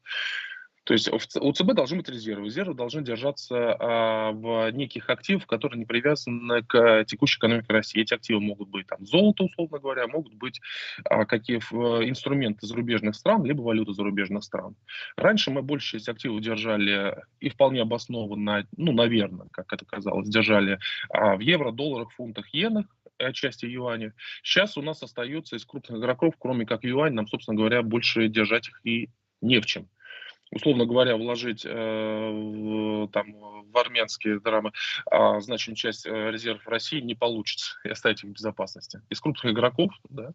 [0.84, 2.46] То есть у ЦБ должны быть резервы.
[2.46, 8.00] Резервы должны держаться а, в неких активах, которые не привязаны к текущей экономике России.
[8.00, 10.60] Эти активы могут быть там золото, условно говоря, могут быть
[11.04, 14.74] а, какие инструменты зарубежных стран, либо валюта зарубежных стран.
[15.16, 20.78] Раньше мы большую часть активов держали и вполне обоснованно, ну, наверное, как это казалось, держали
[21.10, 22.86] а, в евро, долларах, фунтах, иенах,
[23.18, 24.14] отчасти юаня.
[24.42, 28.68] Сейчас у нас остается из крупных игроков, кроме как юань, нам, собственно говоря, больше держать
[28.68, 29.10] их и
[29.42, 29.86] не в чем
[30.50, 33.32] условно говоря, вложить э, в, там,
[33.70, 34.72] в армянские драмы
[35.10, 39.00] а, значительную часть э, резервов России не получится и оставить их в безопасности.
[39.10, 40.32] Из крупных игроков, да.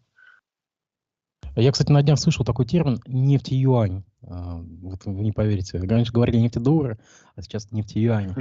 [1.54, 4.04] Я, кстати, на днях слышал такой термин нефть-юань.
[4.22, 5.78] А, вот вы не поверите.
[5.78, 6.98] Раньше говорили нефтедоллары,
[7.34, 8.34] а сейчас нефть-юань.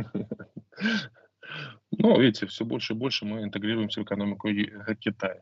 [1.98, 4.50] Ну, видите, все больше и больше мы интегрируемся в экономику
[5.00, 5.42] Китая.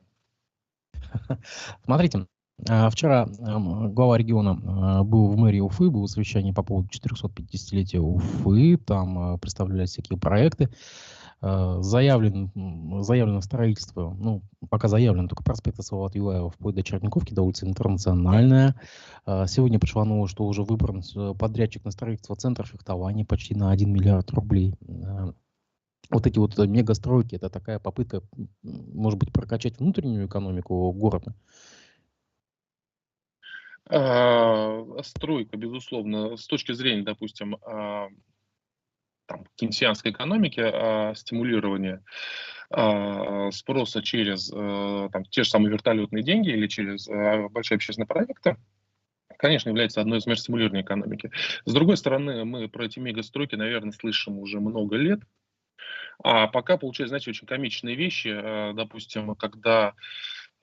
[1.84, 2.28] Смотрите,
[2.60, 9.18] вчера глава региона а, был в мэрии Уфы, было совещание по поводу 450-летия Уфы, там
[9.18, 10.70] а, представлялись всякие проекты.
[11.42, 17.66] Заявлен, заявлено строительство, ну, пока заявлено только проспекта Салават Юлаева вплоть до Черниковки, до улицы
[17.66, 18.76] Интернациональная.
[19.26, 23.92] Сегодня пришла новость, что уже выбран э, подрядчик на строительство центра фехтования почти на 1
[23.92, 24.74] миллиард рублей
[26.10, 28.22] вот эти вот мегастройки, это такая попытка,
[28.62, 31.36] может быть, прокачать внутреннюю экономику города.
[33.90, 38.08] А, стройка, безусловно, с точки зрения, допустим, а,
[39.26, 42.04] там, кейнсианской экономики, а, стимулирования
[43.52, 47.08] спроса через там, те же самые вертолетные деньги или через
[47.52, 48.56] большие общественные проекты,
[49.38, 51.30] конечно, является одной из мер стимулирования экономики.
[51.66, 55.20] С другой стороны, мы про эти мегастройки, наверное, слышим уже много лет.
[56.24, 58.74] А пока получается, знаете, очень комичные вещи.
[58.74, 59.94] Допустим, когда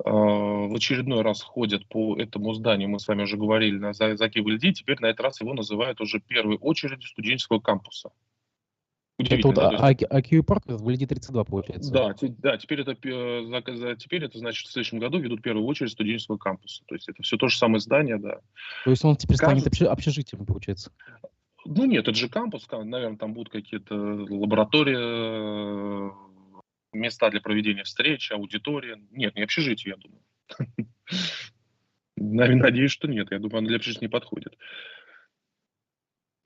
[0.04, 4.72] в очередной раз ходят по этому зданию, мы с вами уже говорили, на Заки Вальди,
[4.72, 8.10] теперь на этот раз его называют уже первой очередью студенческого кампуса.
[9.18, 11.92] Это вот IQ Park в Лиде 32 получается.
[11.92, 12.94] Да, да теперь, это,
[13.96, 16.82] теперь это значит в следующем году ведут первую очередь студенческого кампуса.
[16.86, 18.40] То есть это все то же самое здание, да.
[18.84, 19.70] То есть он теперь Кажется...
[19.70, 20.90] станет общежитием, получается?
[21.66, 26.10] Ну нет, это же кампус, наверное, там будут какие-то лаборатории,
[26.92, 29.00] места для проведения встреч, аудитория.
[29.10, 30.22] Нет, не общежитие, я думаю.
[32.60, 33.28] Надеюсь, что нет.
[33.30, 34.56] Я думаю, оно для общежития не подходит.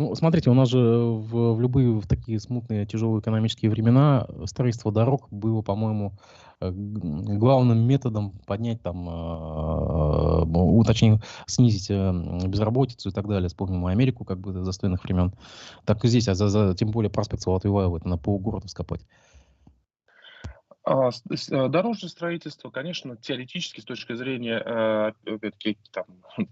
[0.00, 4.90] Ну, смотрите, у нас же в, в любые в такие смутные, тяжелые экономические времена строительство
[4.90, 6.18] дорог было, по-моему,
[6.60, 12.12] э, главным методом поднять там, э, точнее, снизить э,
[12.44, 13.48] безработицу и так далее.
[13.48, 15.32] Вспомним Америку как бы застойных времен.
[15.84, 19.06] Так и здесь, а за, за, тем более проспект Салатываева, это на полгорода скопать.
[20.84, 21.10] А,
[21.68, 26.06] дорожное строительство, конечно, теоретически с точки зрения, опять-таки, там,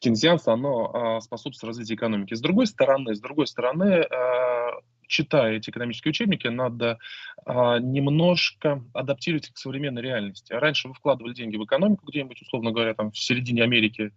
[0.00, 2.32] Кейнсианство, оно а, способствует развитию экономики.
[2.32, 6.98] С другой стороны, с другой стороны, а, читая эти экономические учебники, надо
[7.46, 10.52] немножко адаптировать к современной реальности.
[10.52, 14.12] Раньше вы вкладывали деньги в экономику где-нибудь, условно говоря, там в середине Америки,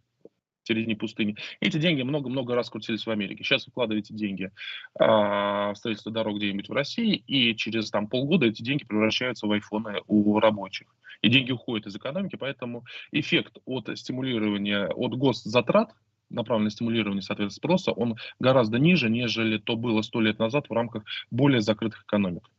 [0.64, 1.36] середине пустыни.
[1.60, 3.44] Эти деньги много-много раз крутились в Америке.
[3.44, 4.52] Сейчас вкладываете деньги
[5.00, 9.52] а, в строительство дорог где-нибудь в России, и через там, полгода эти деньги превращаются в
[9.52, 10.88] айфоны у рабочих
[11.24, 15.96] и деньги уходят из экономики, поэтому эффект от стимулирования, от госзатрат,
[16.30, 20.74] направленный на стимулирование, соответственно, спроса, он гораздо ниже, нежели то было сто лет назад в
[20.74, 22.50] рамках более закрытых экономик,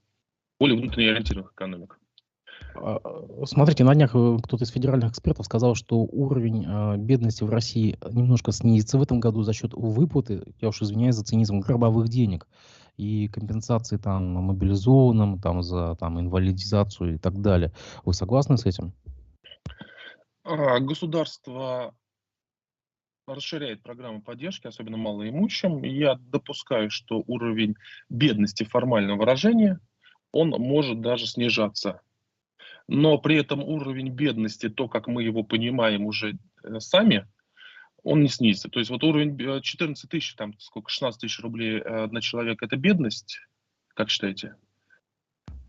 [0.59, 1.99] более внутренне ориентированных экономик.
[2.77, 3.01] А,
[3.47, 7.99] смотрите, на днях э, кто-то из федеральных экспертов сказал, что уровень э, бедности в России
[8.11, 12.47] немножко снизится в этом году за счет выплаты, я уж извиняюсь за цинизм, гробовых денег
[12.97, 17.73] и компенсации там мобилизованным, там за там инвалидизацию и так далее.
[18.05, 18.93] Вы согласны с этим?
[20.45, 21.95] А, государство
[23.27, 25.83] расширяет программы поддержки, особенно малоимущим.
[25.83, 27.75] Я допускаю, что уровень
[28.11, 29.81] бедности формального выражения,
[30.33, 32.01] он может даже снижаться.
[32.87, 37.27] Но при этом уровень бедности, то, как мы его понимаем уже э, сами,
[38.03, 38.69] он не снизится.
[38.69, 42.67] То есть вот уровень 14 э, тысяч, там сколько, 16 тысяч рублей э, на человека,
[42.67, 43.39] это бедность,
[43.95, 44.57] как считаете?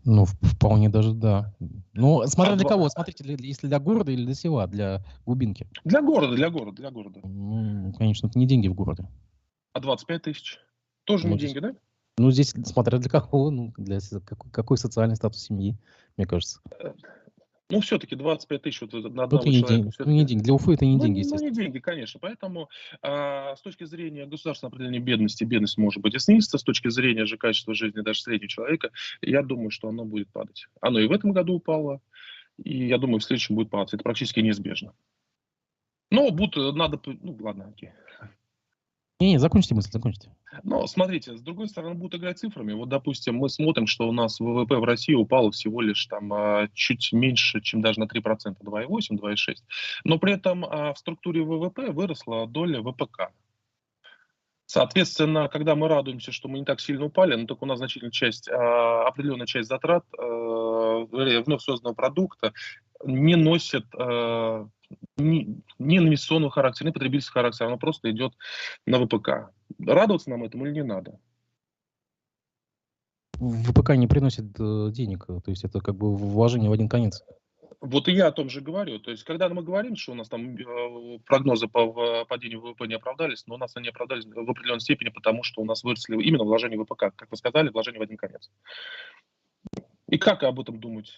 [0.04, 1.52] Ну, вполне даже да.
[1.92, 5.66] Ну, смотря а для кого, смотрите, если для города или для села, для глубинки.
[5.84, 7.20] Для города, для города, для города.
[7.24, 9.08] Ну, конечно, это не деньги в городе.
[9.72, 10.60] А 25 тысяч?
[11.04, 11.74] Тоже ну, не здесь, деньги, да?
[12.18, 15.76] Ну, здесь, смотря для кого, ну, для какой, какой социальный статус семьи,
[16.16, 16.60] мне кажется.
[16.78, 16.92] Э,
[17.68, 20.04] ну, все-таки 25 тысяч вот на одного это не человека.
[20.04, 20.42] Деньги, не деньги.
[20.44, 21.50] Для Уфы это не ну, деньги, естественно.
[21.50, 22.20] Ну, не деньги, конечно.
[22.20, 22.68] Поэтому
[23.02, 26.58] а, с точки зрения государственного определения бедности, бедность может быть и снизится.
[26.58, 30.66] С точки зрения же качества жизни даже среднего человека, я думаю, что оно будет падать.
[30.80, 32.00] Оно и в этом году упало,
[32.62, 33.94] и я думаю, в следующем будет падать.
[33.94, 34.92] Это практически неизбежно.
[36.10, 37.00] Но будут, надо...
[37.04, 37.90] Ну, ладно, окей.
[39.18, 40.30] Не, не, закончите мысль, закончите.
[40.62, 42.74] Но смотрите, с другой стороны, будут играть цифрами.
[42.74, 46.68] Вот, допустим, мы смотрим, что у нас ВВП в России упало всего лишь там а,
[46.74, 49.36] чуть меньше, чем даже на 3%, 2,8, 2,6.
[50.04, 53.32] Но при этом а, в структуре ВВП выросла доля ВПК.
[54.66, 58.12] Соответственно, когда мы радуемся, что мы не так сильно упали, но только у нас значительная
[58.12, 62.52] часть, а, определенная часть затрат вновь созданного продукта
[63.04, 63.86] не носит
[65.16, 68.32] не, не инвестиционного характера, не потребительского характера, оно просто идет
[68.86, 69.50] на ВПК.
[69.78, 71.18] Радоваться нам этому или не надо?
[73.38, 77.22] ВПК не приносит э, денег, то есть это как бы вложение в один конец.
[77.80, 78.98] Вот и я о том же говорю.
[78.98, 82.94] То есть, когда мы говорим, что у нас там э, прогнозы по падению ВВП не
[82.94, 86.44] оправдались, но у нас они оправдались в определенной степени, потому что у нас выросли именно
[86.44, 87.14] вложения в ВПК.
[87.14, 88.50] Как вы сказали, вложение в один конец.
[90.08, 91.12] И как об этом думать?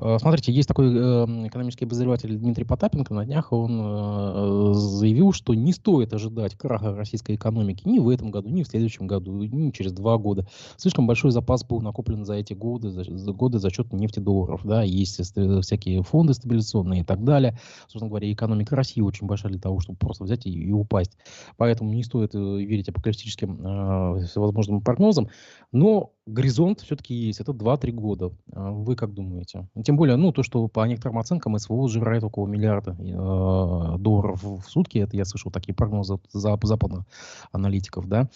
[0.00, 3.12] Э, смотрите, есть такой эм, экономический обозреватель Дмитрий Потапенко.
[3.12, 8.30] На днях он э, заявил, что не стоит ожидать краха российской экономики ни в этом
[8.30, 10.46] году, ни в следующем году, ни через два года.
[10.76, 14.62] Слишком большой запас был накоплен за эти годы, за, годы за счет нефтедолларов.
[14.64, 17.58] Да, есть всякие фонды стабилизационные и так далее.
[17.82, 21.16] Собственно говоря, экономика России очень большая для того, чтобы просто взять и, и упасть.
[21.58, 25.28] Поэтому не стоит э, верить апокалиптическим э, всевозможным прогнозам.
[25.72, 27.40] Но горизонт все-таки есть.
[27.40, 28.32] Это 2-3 года.
[28.52, 29.68] А вы как думаете?
[29.84, 34.62] Тем более, ну, то, что по некоторым оценкам СВО сжирает около миллиарда э, долларов в
[34.62, 37.04] сутки, это я слышал такие прогнозы от западных
[37.52, 38.28] аналитиков, да,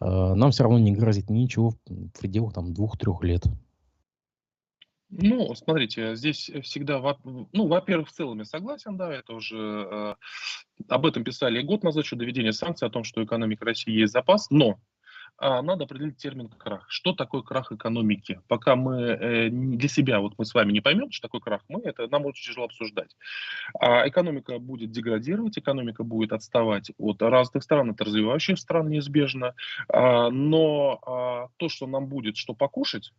[0.00, 3.44] э, нам все равно не грозит ничего в пределах там двух-трех лет.
[5.14, 10.14] Ну, смотрите, здесь всегда, ну, во-первых, в целом я согласен, да, это уже э,
[10.88, 14.48] об этом писали год назад, что доведение санкций, о том, что экономика России есть запас,
[14.48, 14.78] но
[15.42, 16.86] надо определить термин крах.
[16.88, 18.40] Что такое крах экономики?
[18.48, 21.80] Пока мы э, для себя, вот мы с вами не поймем, что такое крах, мы
[21.82, 23.16] это нам очень тяжело обсуждать.
[23.78, 29.54] А экономика будет деградировать, экономика будет отставать от разных стран, от развивающих стран неизбежно.
[29.88, 33.12] А, но а, то, что нам будет что покушать,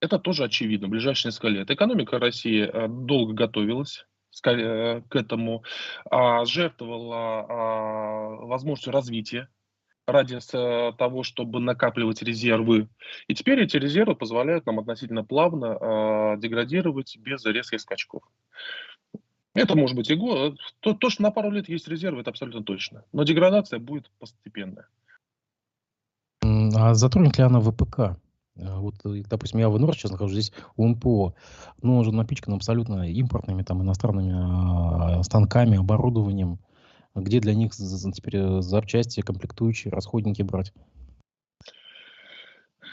[0.00, 1.70] это тоже очевидно в ближайшие несколько лет.
[1.70, 4.06] Экономика России э, долго готовилась
[4.44, 5.64] э, к этому,
[6.10, 9.48] а, жертвовала а, возможностью развития
[10.06, 10.38] ради
[10.96, 12.88] того, чтобы накапливать резервы.
[13.26, 18.22] И теперь эти резервы позволяют нам относительно плавно э, деградировать без резких скачков.
[19.54, 20.58] Это может быть и год.
[20.80, 23.04] То, то, что на пару лет есть резервы, это абсолютно точно.
[23.12, 24.88] Но деградация будет постепенная.
[26.42, 28.18] А затронет ли она ВПК?
[28.56, 31.34] А вот, э, допустим, я в Инор сейчас нахожусь здесь у МПО,
[31.82, 36.58] но он же напичкан абсолютно импортными, там, иностранными а, станками, оборудованием
[37.14, 40.72] где для них теперь э, запчасти, комплектующие, расходники брать?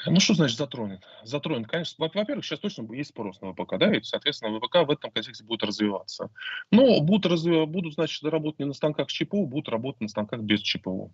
[0.07, 1.01] Ну, что значит затронет?
[1.24, 1.95] Затронет, конечно.
[2.03, 5.63] Во-первых, сейчас точно есть спрос на ВПК, да, и, соответственно, ВПК в этом контексте будет
[5.63, 6.30] развиваться.
[6.72, 7.67] Но будут, развив...
[7.69, 11.13] будут значит, работать не на станках с ЧПУ, будут работать на станках без ЧПУ.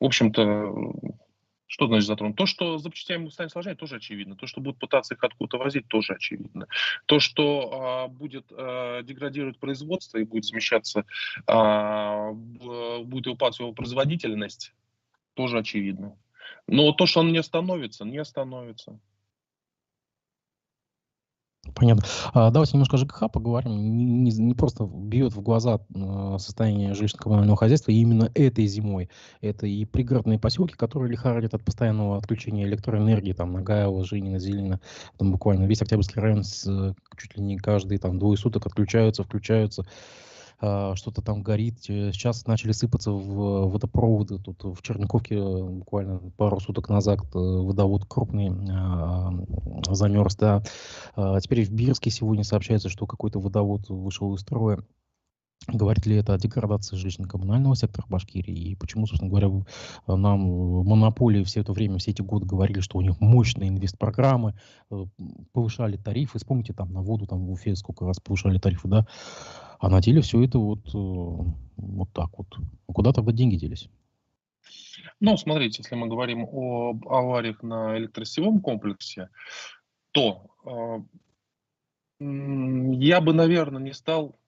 [0.00, 0.72] В общем-то,
[1.66, 2.36] что значит затронуть?
[2.36, 4.36] То, что запчастями станет сложнее, тоже очевидно.
[4.36, 6.66] То, что будут пытаться их откуда-то возить, тоже очевидно.
[7.06, 11.04] То, что а, будет а, деградировать производство и будет смещаться,
[11.46, 14.74] а, будет упасть его производительность,
[15.34, 16.16] тоже очевидно.
[16.66, 18.98] Но то, что он не остановится, не остановится.
[21.72, 22.04] Понятно.
[22.32, 23.76] А, давайте немножко о ЖКХ поговорим.
[23.96, 29.08] Не, не, не просто бьет в глаза э, состояние жилищно-коммунального хозяйства именно этой зимой.
[29.40, 34.80] Это и пригородные поселки, которые лихорадят от постоянного отключения электроэнергии, там, Нагаева, Женина, Зелена,
[35.16, 39.24] там буквально весь Октябрьский район с, э, чуть ли не каждые там двое суток отключаются,
[39.24, 39.86] включаются.
[40.60, 41.78] А, что-то там горит.
[41.88, 44.38] Э, сейчас начали сыпаться в водопроводы.
[44.38, 49.32] Тут в Черниковке буквально пару суток назад э, водовод крупный а,
[49.90, 50.36] замерз.
[50.36, 50.62] Да.
[51.16, 54.78] А, теперь в Бирске сегодня сообщается, что какой-то водовод вышел из строя.
[55.66, 58.54] Говорит ли это о деградации жилищно-коммунального сектора Башкирии?
[58.54, 59.48] И почему, собственно говоря,
[60.06, 60.40] нам
[60.84, 64.54] монополии все это время, все эти годы говорили, что у них мощные инвестпрограммы,
[64.90, 65.04] э,
[65.52, 66.38] повышали тарифы.
[66.38, 69.06] Вспомните, там на воду там в Уфе сколько раз повышали тарифы, да?
[69.84, 72.46] А на деле все это вот, э, вот так вот.
[72.88, 73.90] А куда тогда деньги делись?
[75.20, 79.28] Ну, смотрите, если мы говорим об авариях на электросетевом комплексе,
[80.12, 81.00] то э,
[82.18, 84.40] я бы, наверное, не стал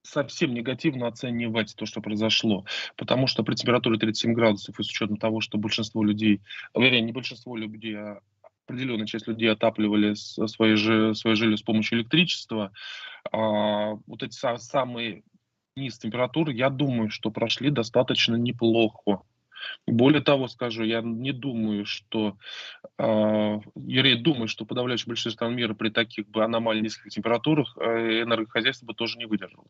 [0.00, 2.64] совсем негативно оценивать то, что произошло.
[2.96, 6.40] Потому что при температуре 37 градусов и с учетом того, что большинство людей,
[6.74, 8.22] вернее, не большинство людей, а
[8.68, 10.76] определенная часть людей отапливали свои,
[11.14, 12.72] свои жилье с помощью электричества, а,
[13.32, 15.22] вот эти самые
[15.76, 19.22] низ температуры, я думаю, что прошли достаточно неплохо.
[19.86, 22.36] Более того, скажу, я не думаю, что,
[22.98, 28.22] э, я думаю, что подавляющее большинство стран мира при таких бы аномально низких температурах э,
[28.22, 29.66] энергохозяйство бы тоже не выдержало.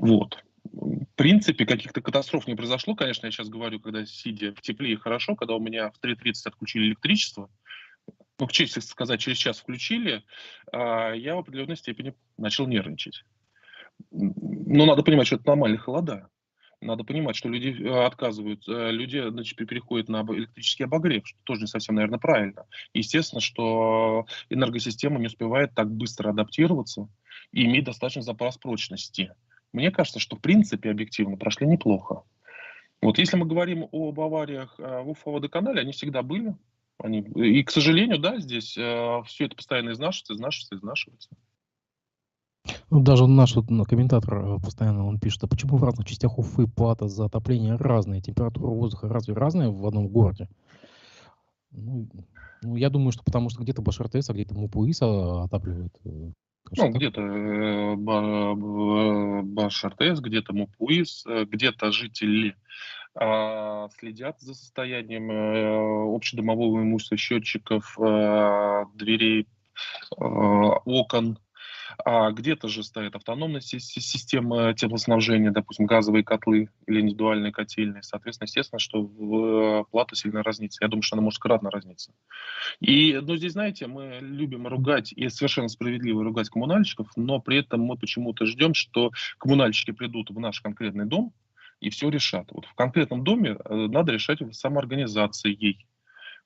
[0.00, 0.44] Вот.
[0.64, 2.94] В принципе, каких-то катастроф не произошло.
[2.94, 6.32] Конечно, я сейчас говорю, когда сидя в тепле и хорошо, когда у меня в 3.30
[6.44, 7.50] отключили электричество,
[8.38, 10.22] ну, к чести сказать, через час включили,
[10.72, 13.24] а, я в определенной степени начал нервничать.
[14.10, 16.28] Но надо понимать, что это нормальные холода.
[16.80, 21.62] Надо понимать, что люди э, отказывают, э, люди значит, переходят на электрический обогрев, что тоже
[21.62, 22.66] не совсем, наверное, правильно.
[22.94, 27.08] Естественно, что энергосистема не успевает так быстро адаптироваться
[27.50, 29.34] и иметь достаточно запас прочности.
[29.72, 32.22] Мне кажется, что в принципе объективно прошли неплохо.
[33.02, 36.54] Вот если мы говорим об авариях э, в Уфа-водоканале, они всегда были.
[36.98, 41.28] Они, и, к сожалению, да, здесь э, все это постоянно изнашивается, изнашивается, изнашивается.
[42.90, 46.66] Ну, даже наш вот, комментатор э, постоянно он пишет, а почему в разных частях Уфы
[46.66, 50.48] плата за отопление разная, температура воздуха разве разная в одном городе?
[51.70, 52.08] Ну,
[52.62, 55.94] ну я думаю, что потому что где-то Башартес, а где-то Мупуис отапливают.
[56.04, 56.32] Э,
[56.76, 57.96] ну, где-то э,
[59.42, 62.56] Башартес, где-то Мупуис, э, где-то жители
[63.98, 69.48] следят за состоянием э, общедомового имущества, счетчиков, э, дверей,
[70.16, 71.38] э, окон,
[72.04, 78.02] а где-то же стоит автономная система теплоснабжения, допустим, газовые котлы или индивидуальные котельные.
[78.04, 80.84] Соответственно, естественно, что плата сильно разнится.
[80.84, 82.12] Я думаю, что она может кратно разниться.
[82.78, 87.80] И, ну, здесь, знаете, мы любим ругать, и совершенно справедливо ругать коммунальщиков, но при этом
[87.80, 91.32] мы почему-то ждем, что коммунальщики придут в наш конкретный дом
[91.80, 92.48] и все решат.
[92.52, 95.86] Вот в конкретном доме э, надо решать самоорганизацией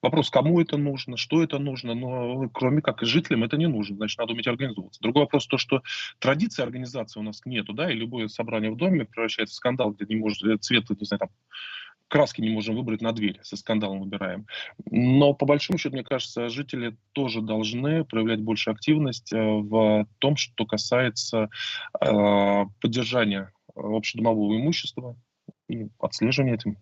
[0.03, 4.19] Вопрос, кому это нужно, что это нужно, но кроме как жителям это не нужно, значит,
[4.19, 5.01] надо уметь организовываться.
[5.01, 5.83] Другой вопрос то, что
[6.19, 10.13] традиции организации у нас нету, да, и любое собрание в доме превращается в скандал, где
[10.13, 11.29] не может э, цвет, не знаю, там,
[12.09, 14.47] краски не можем выбрать на дверь, со скандалом выбираем.
[14.91, 20.37] Но по большому счету, мне кажется, жители тоже должны проявлять больше активность э, в том,
[20.37, 21.49] что касается
[22.01, 25.17] э, поддержания общедомового имущества
[25.69, 26.79] и отслеживания этим.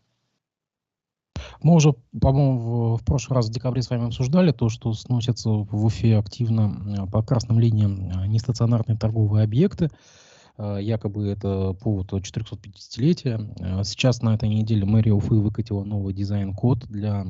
[1.62, 5.50] Мы уже, по-моему, в, в прошлый раз в декабре с вами обсуждали то, что сносятся
[5.50, 9.90] в Уфе активно по красным линиям а, нестационарные торговые объекты.
[10.56, 13.54] А, якобы это повод 450-летия.
[13.60, 17.26] А, сейчас на этой неделе мэрия Уфы выкатила новый дизайн-код для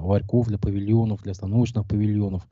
[0.00, 2.46] ларьков, для павильонов, для остановочных павильонов.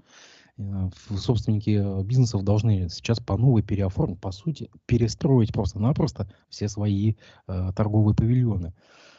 [1.16, 7.14] Собственники бизнесов должны сейчас по новой переоформить, по сути, перестроить просто-напросто все свои
[7.46, 8.72] торговые павильоны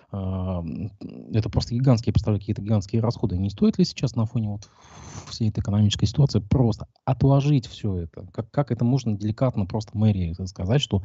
[0.09, 3.37] это просто гигантские, представляю, какие-то гигантские расходы.
[3.37, 4.69] Не стоит ли сейчас на фоне вот
[5.29, 8.25] всей этой экономической ситуации просто отложить все это?
[8.31, 11.03] Как, как это можно деликатно просто мэрии сказать, что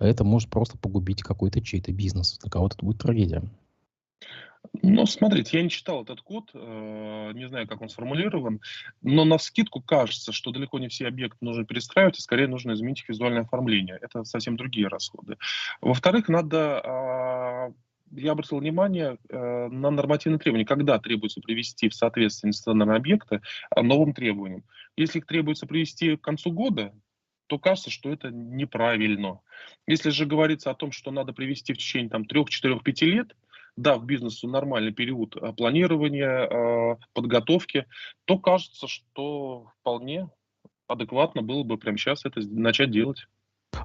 [0.00, 2.38] это может просто погубить какой-то чей-то бизнес?
[2.42, 3.44] Для кого-то это будет трагедия.
[4.82, 8.60] Ну, смотрите, я не читал этот код, э, не знаю, как он сформулирован,
[9.00, 13.00] но на скидку кажется, что далеко не все объекты нужно перестраивать, а скорее нужно изменить
[13.00, 13.98] их визуальное оформление.
[14.00, 15.36] Это совсем другие расходы.
[15.80, 17.72] Во-вторых, надо а,
[18.12, 23.40] я обратил внимание э, на нормативные требования, когда требуется привести в соответствие инвестиционные объекты
[23.74, 24.64] э, новым требованиям.
[24.96, 26.94] Если их требуется привести к концу года,
[27.46, 29.40] то кажется, что это неправильно.
[29.86, 33.36] Если же говорится о том, что надо привести в течение там, 3, 4, 5 лет,
[33.76, 37.86] да, в бизнесу нормальный период э, планирования, э, подготовки,
[38.24, 40.28] то кажется, что вполне
[40.86, 43.26] адекватно было бы прямо сейчас это начать делать.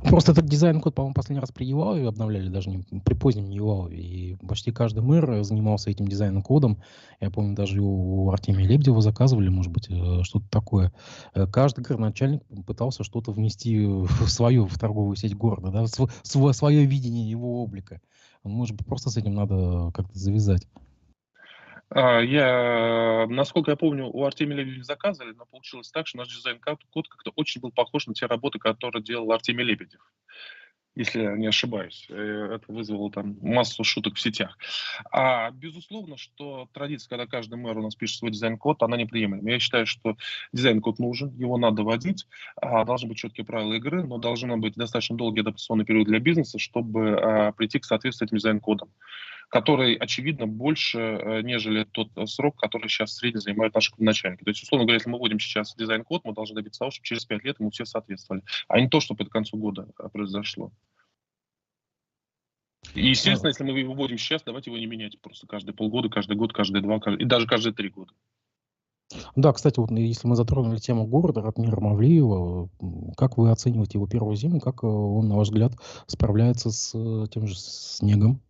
[0.04, 3.98] Просто этот дизайн-код, по-моему, последний раз при Ялалове обновляли, даже не при позднем Ялалове.
[3.98, 6.82] И почти каждый мэр занимался этим дизайн-кодом.
[7.22, 10.94] Я помню, даже у Артемия Лебедева заказывали, может быть, э, что-то такое.
[11.34, 16.86] Э, каждый городначальник пытался что-то внести в свою в торговую сеть города, да, в свое
[16.86, 18.02] видение его облика.
[18.48, 20.68] Может быть, просто с этим надо как-то завязать.
[21.90, 27.08] А, я, насколько я помню, у Артемия Лебедева заказывали, но получилось так, что наш дизайн-код
[27.10, 30.02] как-то очень был похож на те работы, которые делал Артемий Лебедев
[30.98, 32.08] если я не ошибаюсь.
[32.10, 34.58] Э, это вызвало там массу шуток в сетях.
[35.12, 39.50] А безусловно, что традиция, когда каждый мэр у нас пишет свой дизайн-код, она неприемлема.
[39.50, 40.18] Я считаю, что
[40.54, 42.28] дизайн-код нужен, его надо вводить,
[42.60, 46.58] а, должны быть четкие правила игры, но должен быть достаточно долгий адаптационный период для бизнеса,
[46.58, 48.90] чтобы а, прийти к соответствию этим дизайн-кодам
[49.50, 54.44] который, очевидно, больше, э, нежели тот э, срок, который сейчас в среднем занимают наши начальники.
[54.44, 57.26] То есть, условно говоря, если мы вводим сейчас дизайн-код, мы должны добиться того, чтобы через
[57.26, 60.72] 5 лет ему все соответствовали, а не то, чтобы это к концу года э, произошло.
[62.94, 66.36] И, естественно, если мы его вводим сейчас, давайте его не менять просто каждые полгода, каждый
[66.36, 68.12] год, каждые два, каждый, и даже каждые три года.
[69.36, 72.70] Да, кстати, вот если мы затронули тему города Ратмира Мавлиева,
[73.16, 75.74] как вы оцениваете его первую зиму, как он, на ваш взгляд,
[76.08, 76.92] справляется с
[77.30, 78.42] тем же снегом?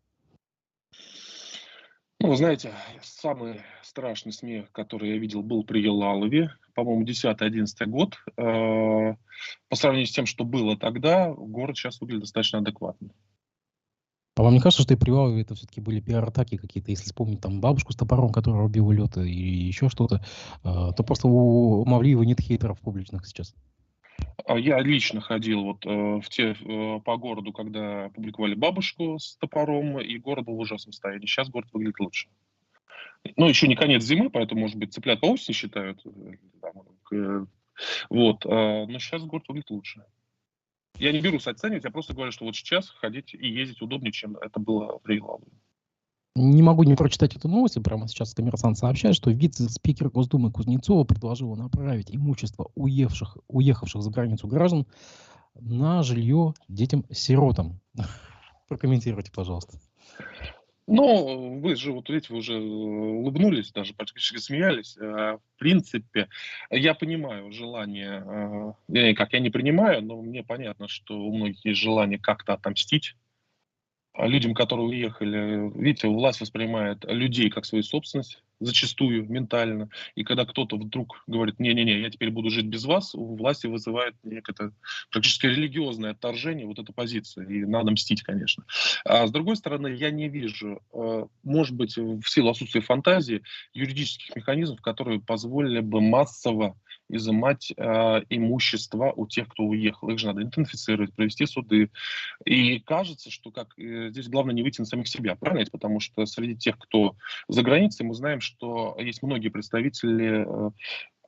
[2.20, 8.18] Ну, знаете, самый страшный смех, который я видел, был при Елалове, по-моему, 10-11 год.
[8.38, 9.16] Э,
[9.70, 13.10] по сравнению с тем, что было тогда, город сейчас выглядит достаточно адекватно.
[14.36, 17.42] А вам не кажется, что и при Елалове это все-таки были пиар-атаки какие-то, если вспомнить
[17.42, 20.24] там бабушку с топором, которая рубила лед и еще что-то,
[20.64, 23.54] э, то просто у Мавлиева нет хейтеров публичных сейчас?
[24.46, 29.36] А я лично ходил вот э, в те, э, по городу, когда публиковали бабушку с
[29.38, 31.26] топором, и город был в ужасном состоянии.
[31.26, 32.30] Сейчас город выглядит лучше.
[33.36, 36.02] Ну, еще не конец зимы, поэтому, может быть, цыплят по осени считают.
[37.12, 37.46] Э,
[38.10, 38.46] вот.
[38.46, 40.04] Но сейчас город выглядит лучше.
[40.98, 44.36] Я не берусь оценивать, я просто говорю, что вот сейчас ходить и ездить удобнее, чем
[44.38, 45.52] это было при Лавре.
[46.40, 47.82] Не могу не прочитать эту новость.
[47.84, 54.48] Прямо сейчас коммерсант сообщает, что вице-спикер Госдумы Кузнецова предложила направить имущество уехавших, уехавших за границу
[54.48, 54.86] граждан
[55.56, 57.80] на жилье детям-сиротам.
[58.68, 59.80] Прокомментируйте, пожалуйста.
[60.86, 64.96] Ну, вы же, вот видите, вы уже улыбнулись, даже практически смеялись.
[65.02, 66.30] А, в принципе,
[66.70, 71.80] я понимаю желание, а, как я не принимаю, но мне понятно, что у многих есть
[71.80, 73.16] желание как-то отомстить
[74.18, 79.90] людям, которые уехали, видите, власть воспринимает людей как свою собственность, зачастую ментально.
[80.16, 84.16] И когда кто-то вдруг говорит, не-не-не, я теперь буду жить без вас, у власти вызывает
[84.24, 84.72] некое
[85.12, 87.46] практически религиозное отторжение вот эта позиция.
[87.48, 88.64] И надо мстить, конечно.
[89.06, 93.44] А с другой стороны, я не вижу, э, может быть, в силу отсутствия фантазии,
[93.74, 96.76] юридических механизмов, которые позволили бы массово
[97.10, 100.10] изымать э, имущество у тех, кто уехал.
[100.10, 101.90] Их же надо идентифицировать, провести суды.
[102.46, 105.70] И кажется, что как э, здесь главное не выйти на самих себя, правильно?
[105.72, 107.16] Потому что среди тех, кто
[107.48, 110.72] за границей, мы знаем, что есть многие представители, э,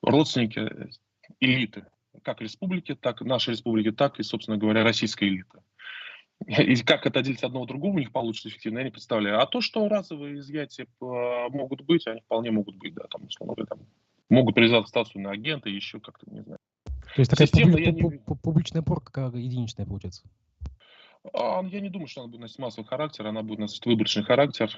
[0.02, 0.90] родственники
[1.40, 1.86] элиты,
[2.22, 5.60] как республики, так нашей республики, так и, собственно говоря, российской элиты.
[6.46, 9.40] И как это отделить одного другого у них получится эффективно, я не представляю.
[9.40, 13.66] А то, что разовые изъятия могут быть, они вполне могут быть, да, там, условно говоря,
[13.66, 13.86] там,
[14.30, 16.58] могут привязаться статусу на агента, еще как-то, не знаю.
[17.14, 18.36] То есть такая Система, публи- не...
[18.36, 20.22] публичная порка единичная получается?
[21.34, 24.70] А, я не думаю, что она будет носить массовый характер, она будет носить выборочный характер,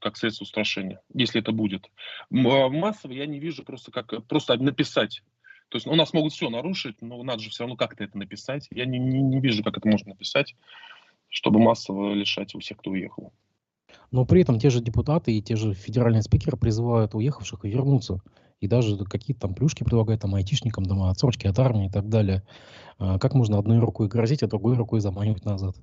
[0.00, 1.90] как средство устрашения, если это будет.
[2.32, 5.22] А, массово я не вижу просто как просто написать.
[5.68, 8.68] То есть у нас могут все нарушить, но надо же все равно как-то это написать.
[8.70, 10.54] Я не, не, не вижу, как это можно написать
[11.34, 13.32] чтобы массово лишать у всех, кто уехал.
[14.12, 18.20] Но при этом те же депутаты и те же федеральные спикеры призывают уехавших вернуться.
[18.64, 22.42] И даже какие-то там плюшки предлагают там айтишникам, там, отсрочки от армии и так далее.
[22.98, 25.76] А как можно одной рукой грозить, а другой рукой заманивать назад?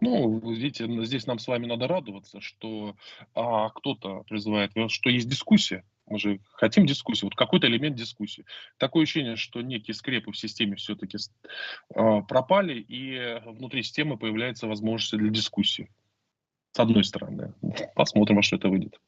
[0.00, 2.96] Ну, видите, здесь нам с вами надо радоваться, что
[3.34, 8.44] а, кто-то призывает, что есть дискуссия, мы же хотим дискуссии, вот какой-то элемент дискуссии.
[8.76, 11.16] Такое ощущение, что некие скрепы в системе все-таки
[11.94, 15.88] э, пропали, и внутри системы появляется возможность для дискуссии.
[16.72, 17.54] С одной стороны.
[17.94, 18.98] Посмотрим, во что это выйдет.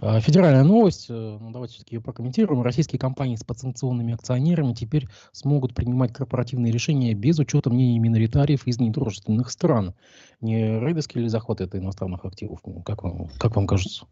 [0.00, 2.62] А, федеральная новость, э, ну, давайте все-таки ее прокомментируем.
[2.62, 8.78] Российские компании с потенционными акционерами теперь смогут принимать корпоративные решения без учета мнений миноритариев из
[8.78, 9.94] недружественных стран.
[10.40, 12.60] Не рейдерский ли захват это иностранных активов?
[12.84, 14.06] Как вам, как вам кажется?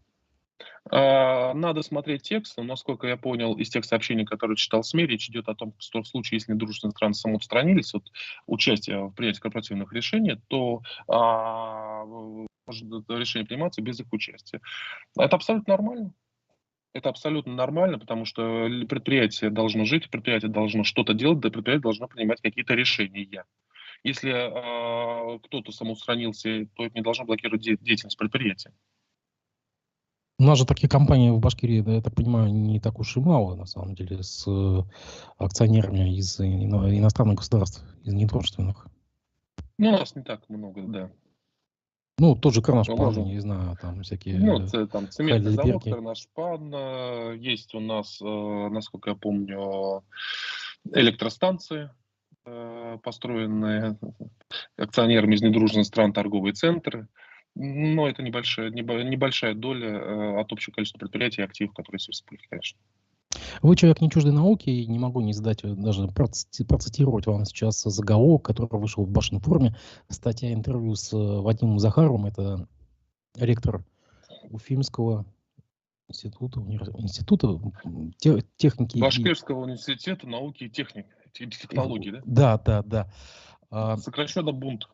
[0.91, 5.29] А, надо смотреть текст, но, насколько я понял из тех сообщений, которые читал СМИ, речь
[5.29, 8.03] идет о том, что в случае, если недружественные страны самоустранились от
[8.47, 12.03] участия в принятии корпоративных решений, то а,
[12.69, 14.61] может решение приниматься без их участия.
[15.17, 16.13] Это абсолютно нормально.
[16.93, 22.07] Это абсолютно нормально, потому что предприятие должно жить, предприятие должно что-то делать, да предприятие должно
[22.07, 23.45] принимать какие-то решения.
[24.03, 28.73] Если э, кто-то самоустранился, то это не должно блокировать де- деятельность предприятия.
[30.39, 33.19] У нас же такие компании в Башкирии, да, я так понимаю, не так уж и
[33.19, 34.83] мало, на самом деле, с э,
[35.37, 38.87] акционерами из ино- иностранных государств, из недружественных.
[39.77, 41.11] Ну, у нас не так много, да.
[42.19, 44.39] Ну, тот же Карнашпан, ну, не знаю, там всякие...
[44.39, 50.03] Ну, там цементный завод Карнашпан, э, есть у нас, э, насколько я помню,
[50.93, 51.89] электростанции,
[53.03, 53.97] построенные
[54.77, 57.07] акционерами из недружных стран торговые центры.
[57.55, 62.79] Но это небольшая, небольшая доля э, от общего количества предприятий и активов, которые республике, конечно.
[63.61, 67.81] Вы человек не чуждой науки, и не могу не задать, э, даже процитировать вам сейчас
[67.83, 69.75] заголовок, который вышел в Башен форуме.
[70.09, 72.67] Статья интервью с э, Вадимом Захаровым, это
[73.35, 73.83] ректор
[74.49, 75.25] Уфимского
[76.07, 76.59] института,
[76.97, 77.59] института
[78.57, 78.97] техники.
[78.97, 82.21] Башкирского университета науки и техники, технологий, да?
[82.25, 83.11] Да, да, да.
[83.69, 84.87] А Сокращенно бунт.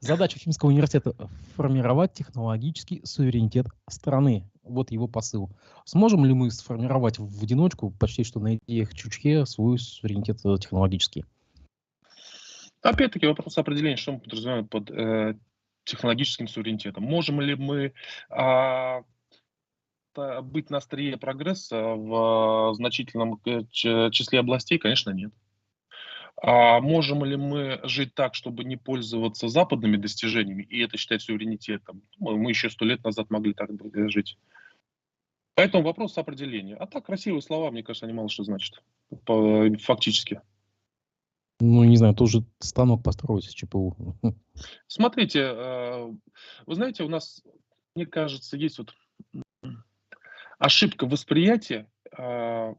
[0.00, 1.14] Задача Уфимского университета–
[1.56, 4.48] формировать технологический суверенитет страны.
[4.66, 5.50] Вот его посыл.
[5.84, 11.24] Сможем ли мы сформировать в одиночку, почти что на их чучке, свой суверенитет э, технологический?
[12.82, 15.34] Опять-таки вопрос определения, что мы подразумеваем под э,
[15.84, 17.04] технологическим суверенитетом.
[17.04, 17.92] Можем ли мы
[18.30, 19.02] э,
[20.42, 24.78] быть на острие прогресса в значительном э, числе областей?
[24.78, 25.32] Конечно, нет.
[26.42, 32.02] А можем ли мы жить так, чтобы не пользоваться западными достижениями, и это считать суверенитетом?
[32.18, 33.70] Мы еще сто лет назад могли так
[34.10, 34.38] жить.
[35.56, 36.76] Поэтому вопрос определения.
[36.76, 38.80] А так, красивые слова, мне кажется, они мало что значат.
[39.26, 40.40] Фактически.
[41.58, 43.96] Ну, не знаю, тоже станок построить с ЧПУ.
[44.86, 46.12] Смотрите, э,
[46.66, 47.42] вы знаете, у нас,
[47.96, 48.94] мне кажется, есть вот
[50.58, 52.74] ошибка восприятия э,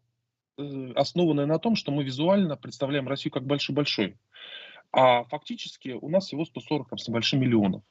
[0.57, 4.17] Э, основанная на том, что мы визуально представляем Россию как большой-большой.
[4.91, 7.83] А фактически у нас всего 140 там, с небольшим миллионов.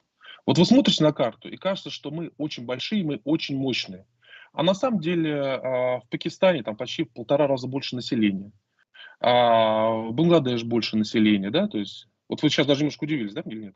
[0.45, 4.05] Вот вы смотрите на карту, и кажется, что мы очень большие, мы очень мощные.
[4.57, 8.51] А на самом деле а, в Пакистане там почти в полтора раза больше населения.
[9.19, 13.41] А в Бангладеш больше населения, да, то есть, вот вы сейчас даже немножко удивились, да,
[13.41, 13.75] или нет?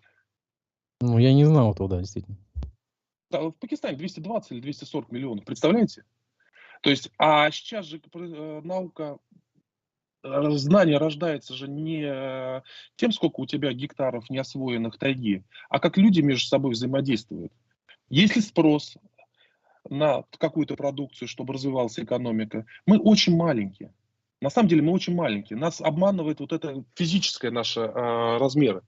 [0.99, 2.35] Ну, я не знал этого, да, действительно.
[3.29, 6.03] Да, в Пакистане 220 или 240 миллионов, представляете?
[6.81, 9.19] То есть, а сейчас же э, наука,
[10.23, 12.61] э, знание рождается же не э,
[12.95, 17.53] тем, сколько у тебя гектаров неосвоенных тайги, а как люди между собой взаимодействуют.
[18.09, 18.97] Есть ли спрос
[19.91, 23.93] на какую-то продукцию, чтобы развивалась экономика, мы очень маленькие.
[24.41, 25.59] На самом деле мы очень маленькие.
[25.59, 28.81] Нас обманывает вот это физическое наше э, размеры.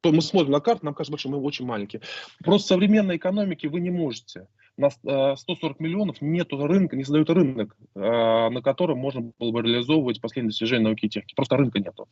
[0.00, 2.02] То мы смотрим на карту, нам кажется, что мы очень маленькие.
[2.42, 4.90] Просто современной экономике вы не можете на
[5.36, 10.84] 140 миллионов нет рынка, не создает рынок, на котором можно было бы реализовывать последние достижения
[10.84, 11.34] науки и техники.
[11.34, 12.08] Просто рынка нету.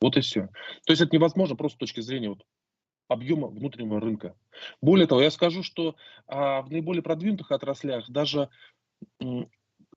[0.00, 0.48] Вот и все.
[0.86, 2.42] То есть это невозможно просто с точки зрения вот
[3.08, 4.34] объема внутреннего рынка.
[4.80, 5.96] Более того, я скажу, что
[6.26, 8.48] а, в наиболее продвинутых отраслях даже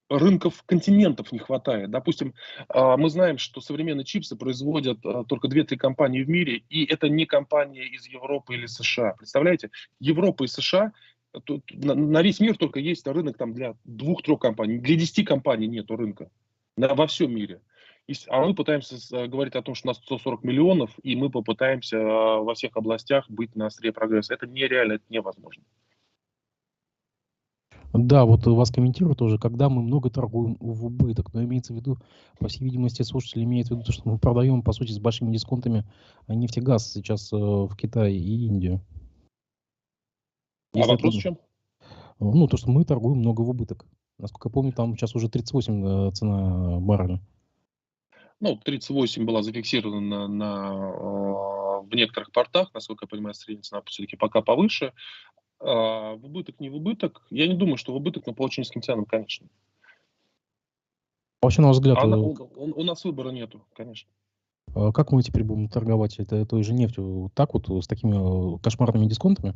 [0.08, 1.90] рынков континентов не хватает.
[1.90, 2.34] Допустим,
[2.68, 7.08] а, мы знаем, что современные чипсы производят а, только 2-3 компании в мире, и это
[7.08, 9.14] не компании из Европы или США.
[9.14, 10.92] Представляете, Европа и США
[11.44, 15.90] тут на весь мир только есть рынок там для двух-трех компаний, для 10 компаний нет
[15.90, 16.30] рынка
[16.76, 17.60] на, во всем мире.
[18.28, 21.98] А мы пытаемся э, говорить о том, что у нас 140 миллионов, и мы попытаемся
[21.98, 24.32] э, во всех областях быть на острие прогресса.
[24.32, 25.62] Это нереально, это невозможно.
[27.92, 31.98] Да, вот вас комментируют тоже, когда мы много торгуем в убыток, но имеется в виду,
[32.38, 35.84] по всей видимости, слушатели имеют в виду, что мы продаем, по сути, с большими дисконтами
[36.28, 38.80] нефтегаз сейчас э, в Китае и Индию.
[40.72, 41.38] А Если вопрос это, в чем?
[42.20, 43.84] Ну, то, что мы торгуем много в убыток.
[44.18, 47.20] Насколько я помню, там сейчас уже 38 цена барреля
[48.40, 53.82] ну, 38 была зафиксирована на, на, э, в некоторых портах, насколько я понимаю, средняя цена
[53.86, 54.92] все-таки пока повыше.
[55.60, 57.26] А в убыток, не в убыток.
[57.30, 59.48] Я не думаю, что в убыток, но по очень низким ценам, конечно.
[61.42, 61.98] Вообще, на ваш взгляд...
[61.98, 64.08] А э, у, у, у нас выбора нету, конечно.
[64.74, 67.22] А как мы теперь будем торговать это, той же нефтью?
[67.22, 69.54] Вот так вот, с такими э, кошмарными дисконтами?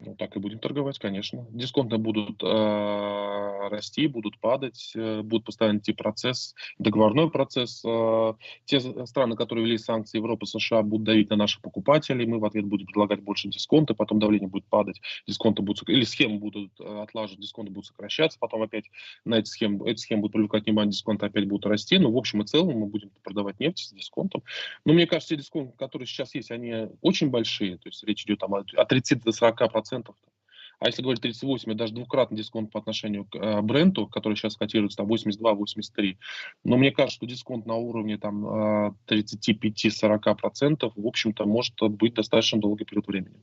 [0.00, 1.44] Ну, так и будем торговать, конечно.
[1.50, 7.82] Дисконты будут э, расти, будут падать, э, будут постоянно идти процесс, договорной процесс.
[7.84, 8.34] Э,
[8.64, 12.64] те страны, которые ввели санкции, Европа, США, будут давить на наших покупателей, мы в ответ
[12.66, 17.40] будем предлагать больше дисконты, потом давление будет падать, дисконты будут, или схемы будут э, отлаживать,
[17.40, 18.84] дисконты будут сокращаться, потом опять
[19.24, 21.98] на эти схемы, эти схемы будут привлекать внимание, дисконты опять будут расти.
[21.98, 24.44] Но ну, в общем и целом мы будем продавать нефть с дисконтом.
[24.84, 28.38] Но мне кажется, те дисконты, которые сейчас есть, они очень большие, то есть речь идет
[28.38, 30.16] там, от 30 до 40 процентов процентов.
[30.80, 34.56] А если говорить 38, это даже двукратный дисконт по отношению к э, бренду, который сейчас
[34.56, 36.16] котируется там 82-83.
[36.62, 42.84] Но мне кажется, что дисконт на уровне там 35-40% в общем-то может быть достаточно долгий
[42.84, 43.42] период времени.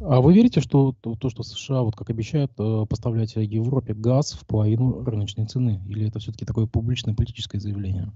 [0.00, 4.34] А вы верите, что то, то, что США, вот как обещают, э, поставлять Европе газ
[4.34, 5.82] в половину рыночной цены?
[5.88, 8.12] Или это все-таки такое публичное политическое заявление,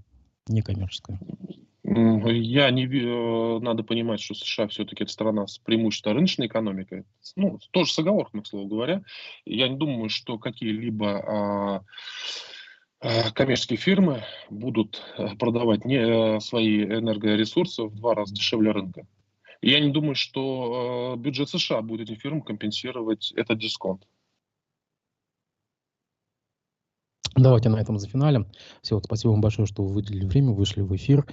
[0.48, 1.18] некоммерческое?
[1.88, 7.04] Я не э, надо понимать, что США все-таки это страна с преимущественно рыночной экономикой.
[7.36, 9.02] Ну, тоже с оговорками, к слову говоря.
[9.44, 11.84] Я не думаю, что какие-либо а,
[12.98, 19.06] а, коммерческие фирмы будут э, продавать не, а, свои энергоресурсы в два раза дешевле рынка.
[19.62, 24.06] Я не думаю, что бюджет США будет этим фирмам компенсировать этот дисконт.
[27.36, 28.46] Давайте на этом за финалем.
[28.82, 31.26] Все, спасибо вам большое, что вы выделили время, вышли в эфир.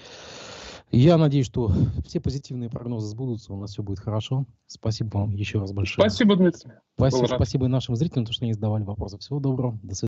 [0.91, 1.71] Я надеюсь, что
[2.05, 4.45] все позитивные прогнозы сбудутся, у нас все будет хорошо.
[4.67, 6.07] Спасибо вам еще раз большое.
[6.07, 6.71] Спасибо, Дмитрий.
[6.95, 9.17] Спасибо, спасибо и нашим зрителям, что они задавали вопросы.
[9.17, 9.79] Всего доброго.
[9.81, 10.01] До свидания.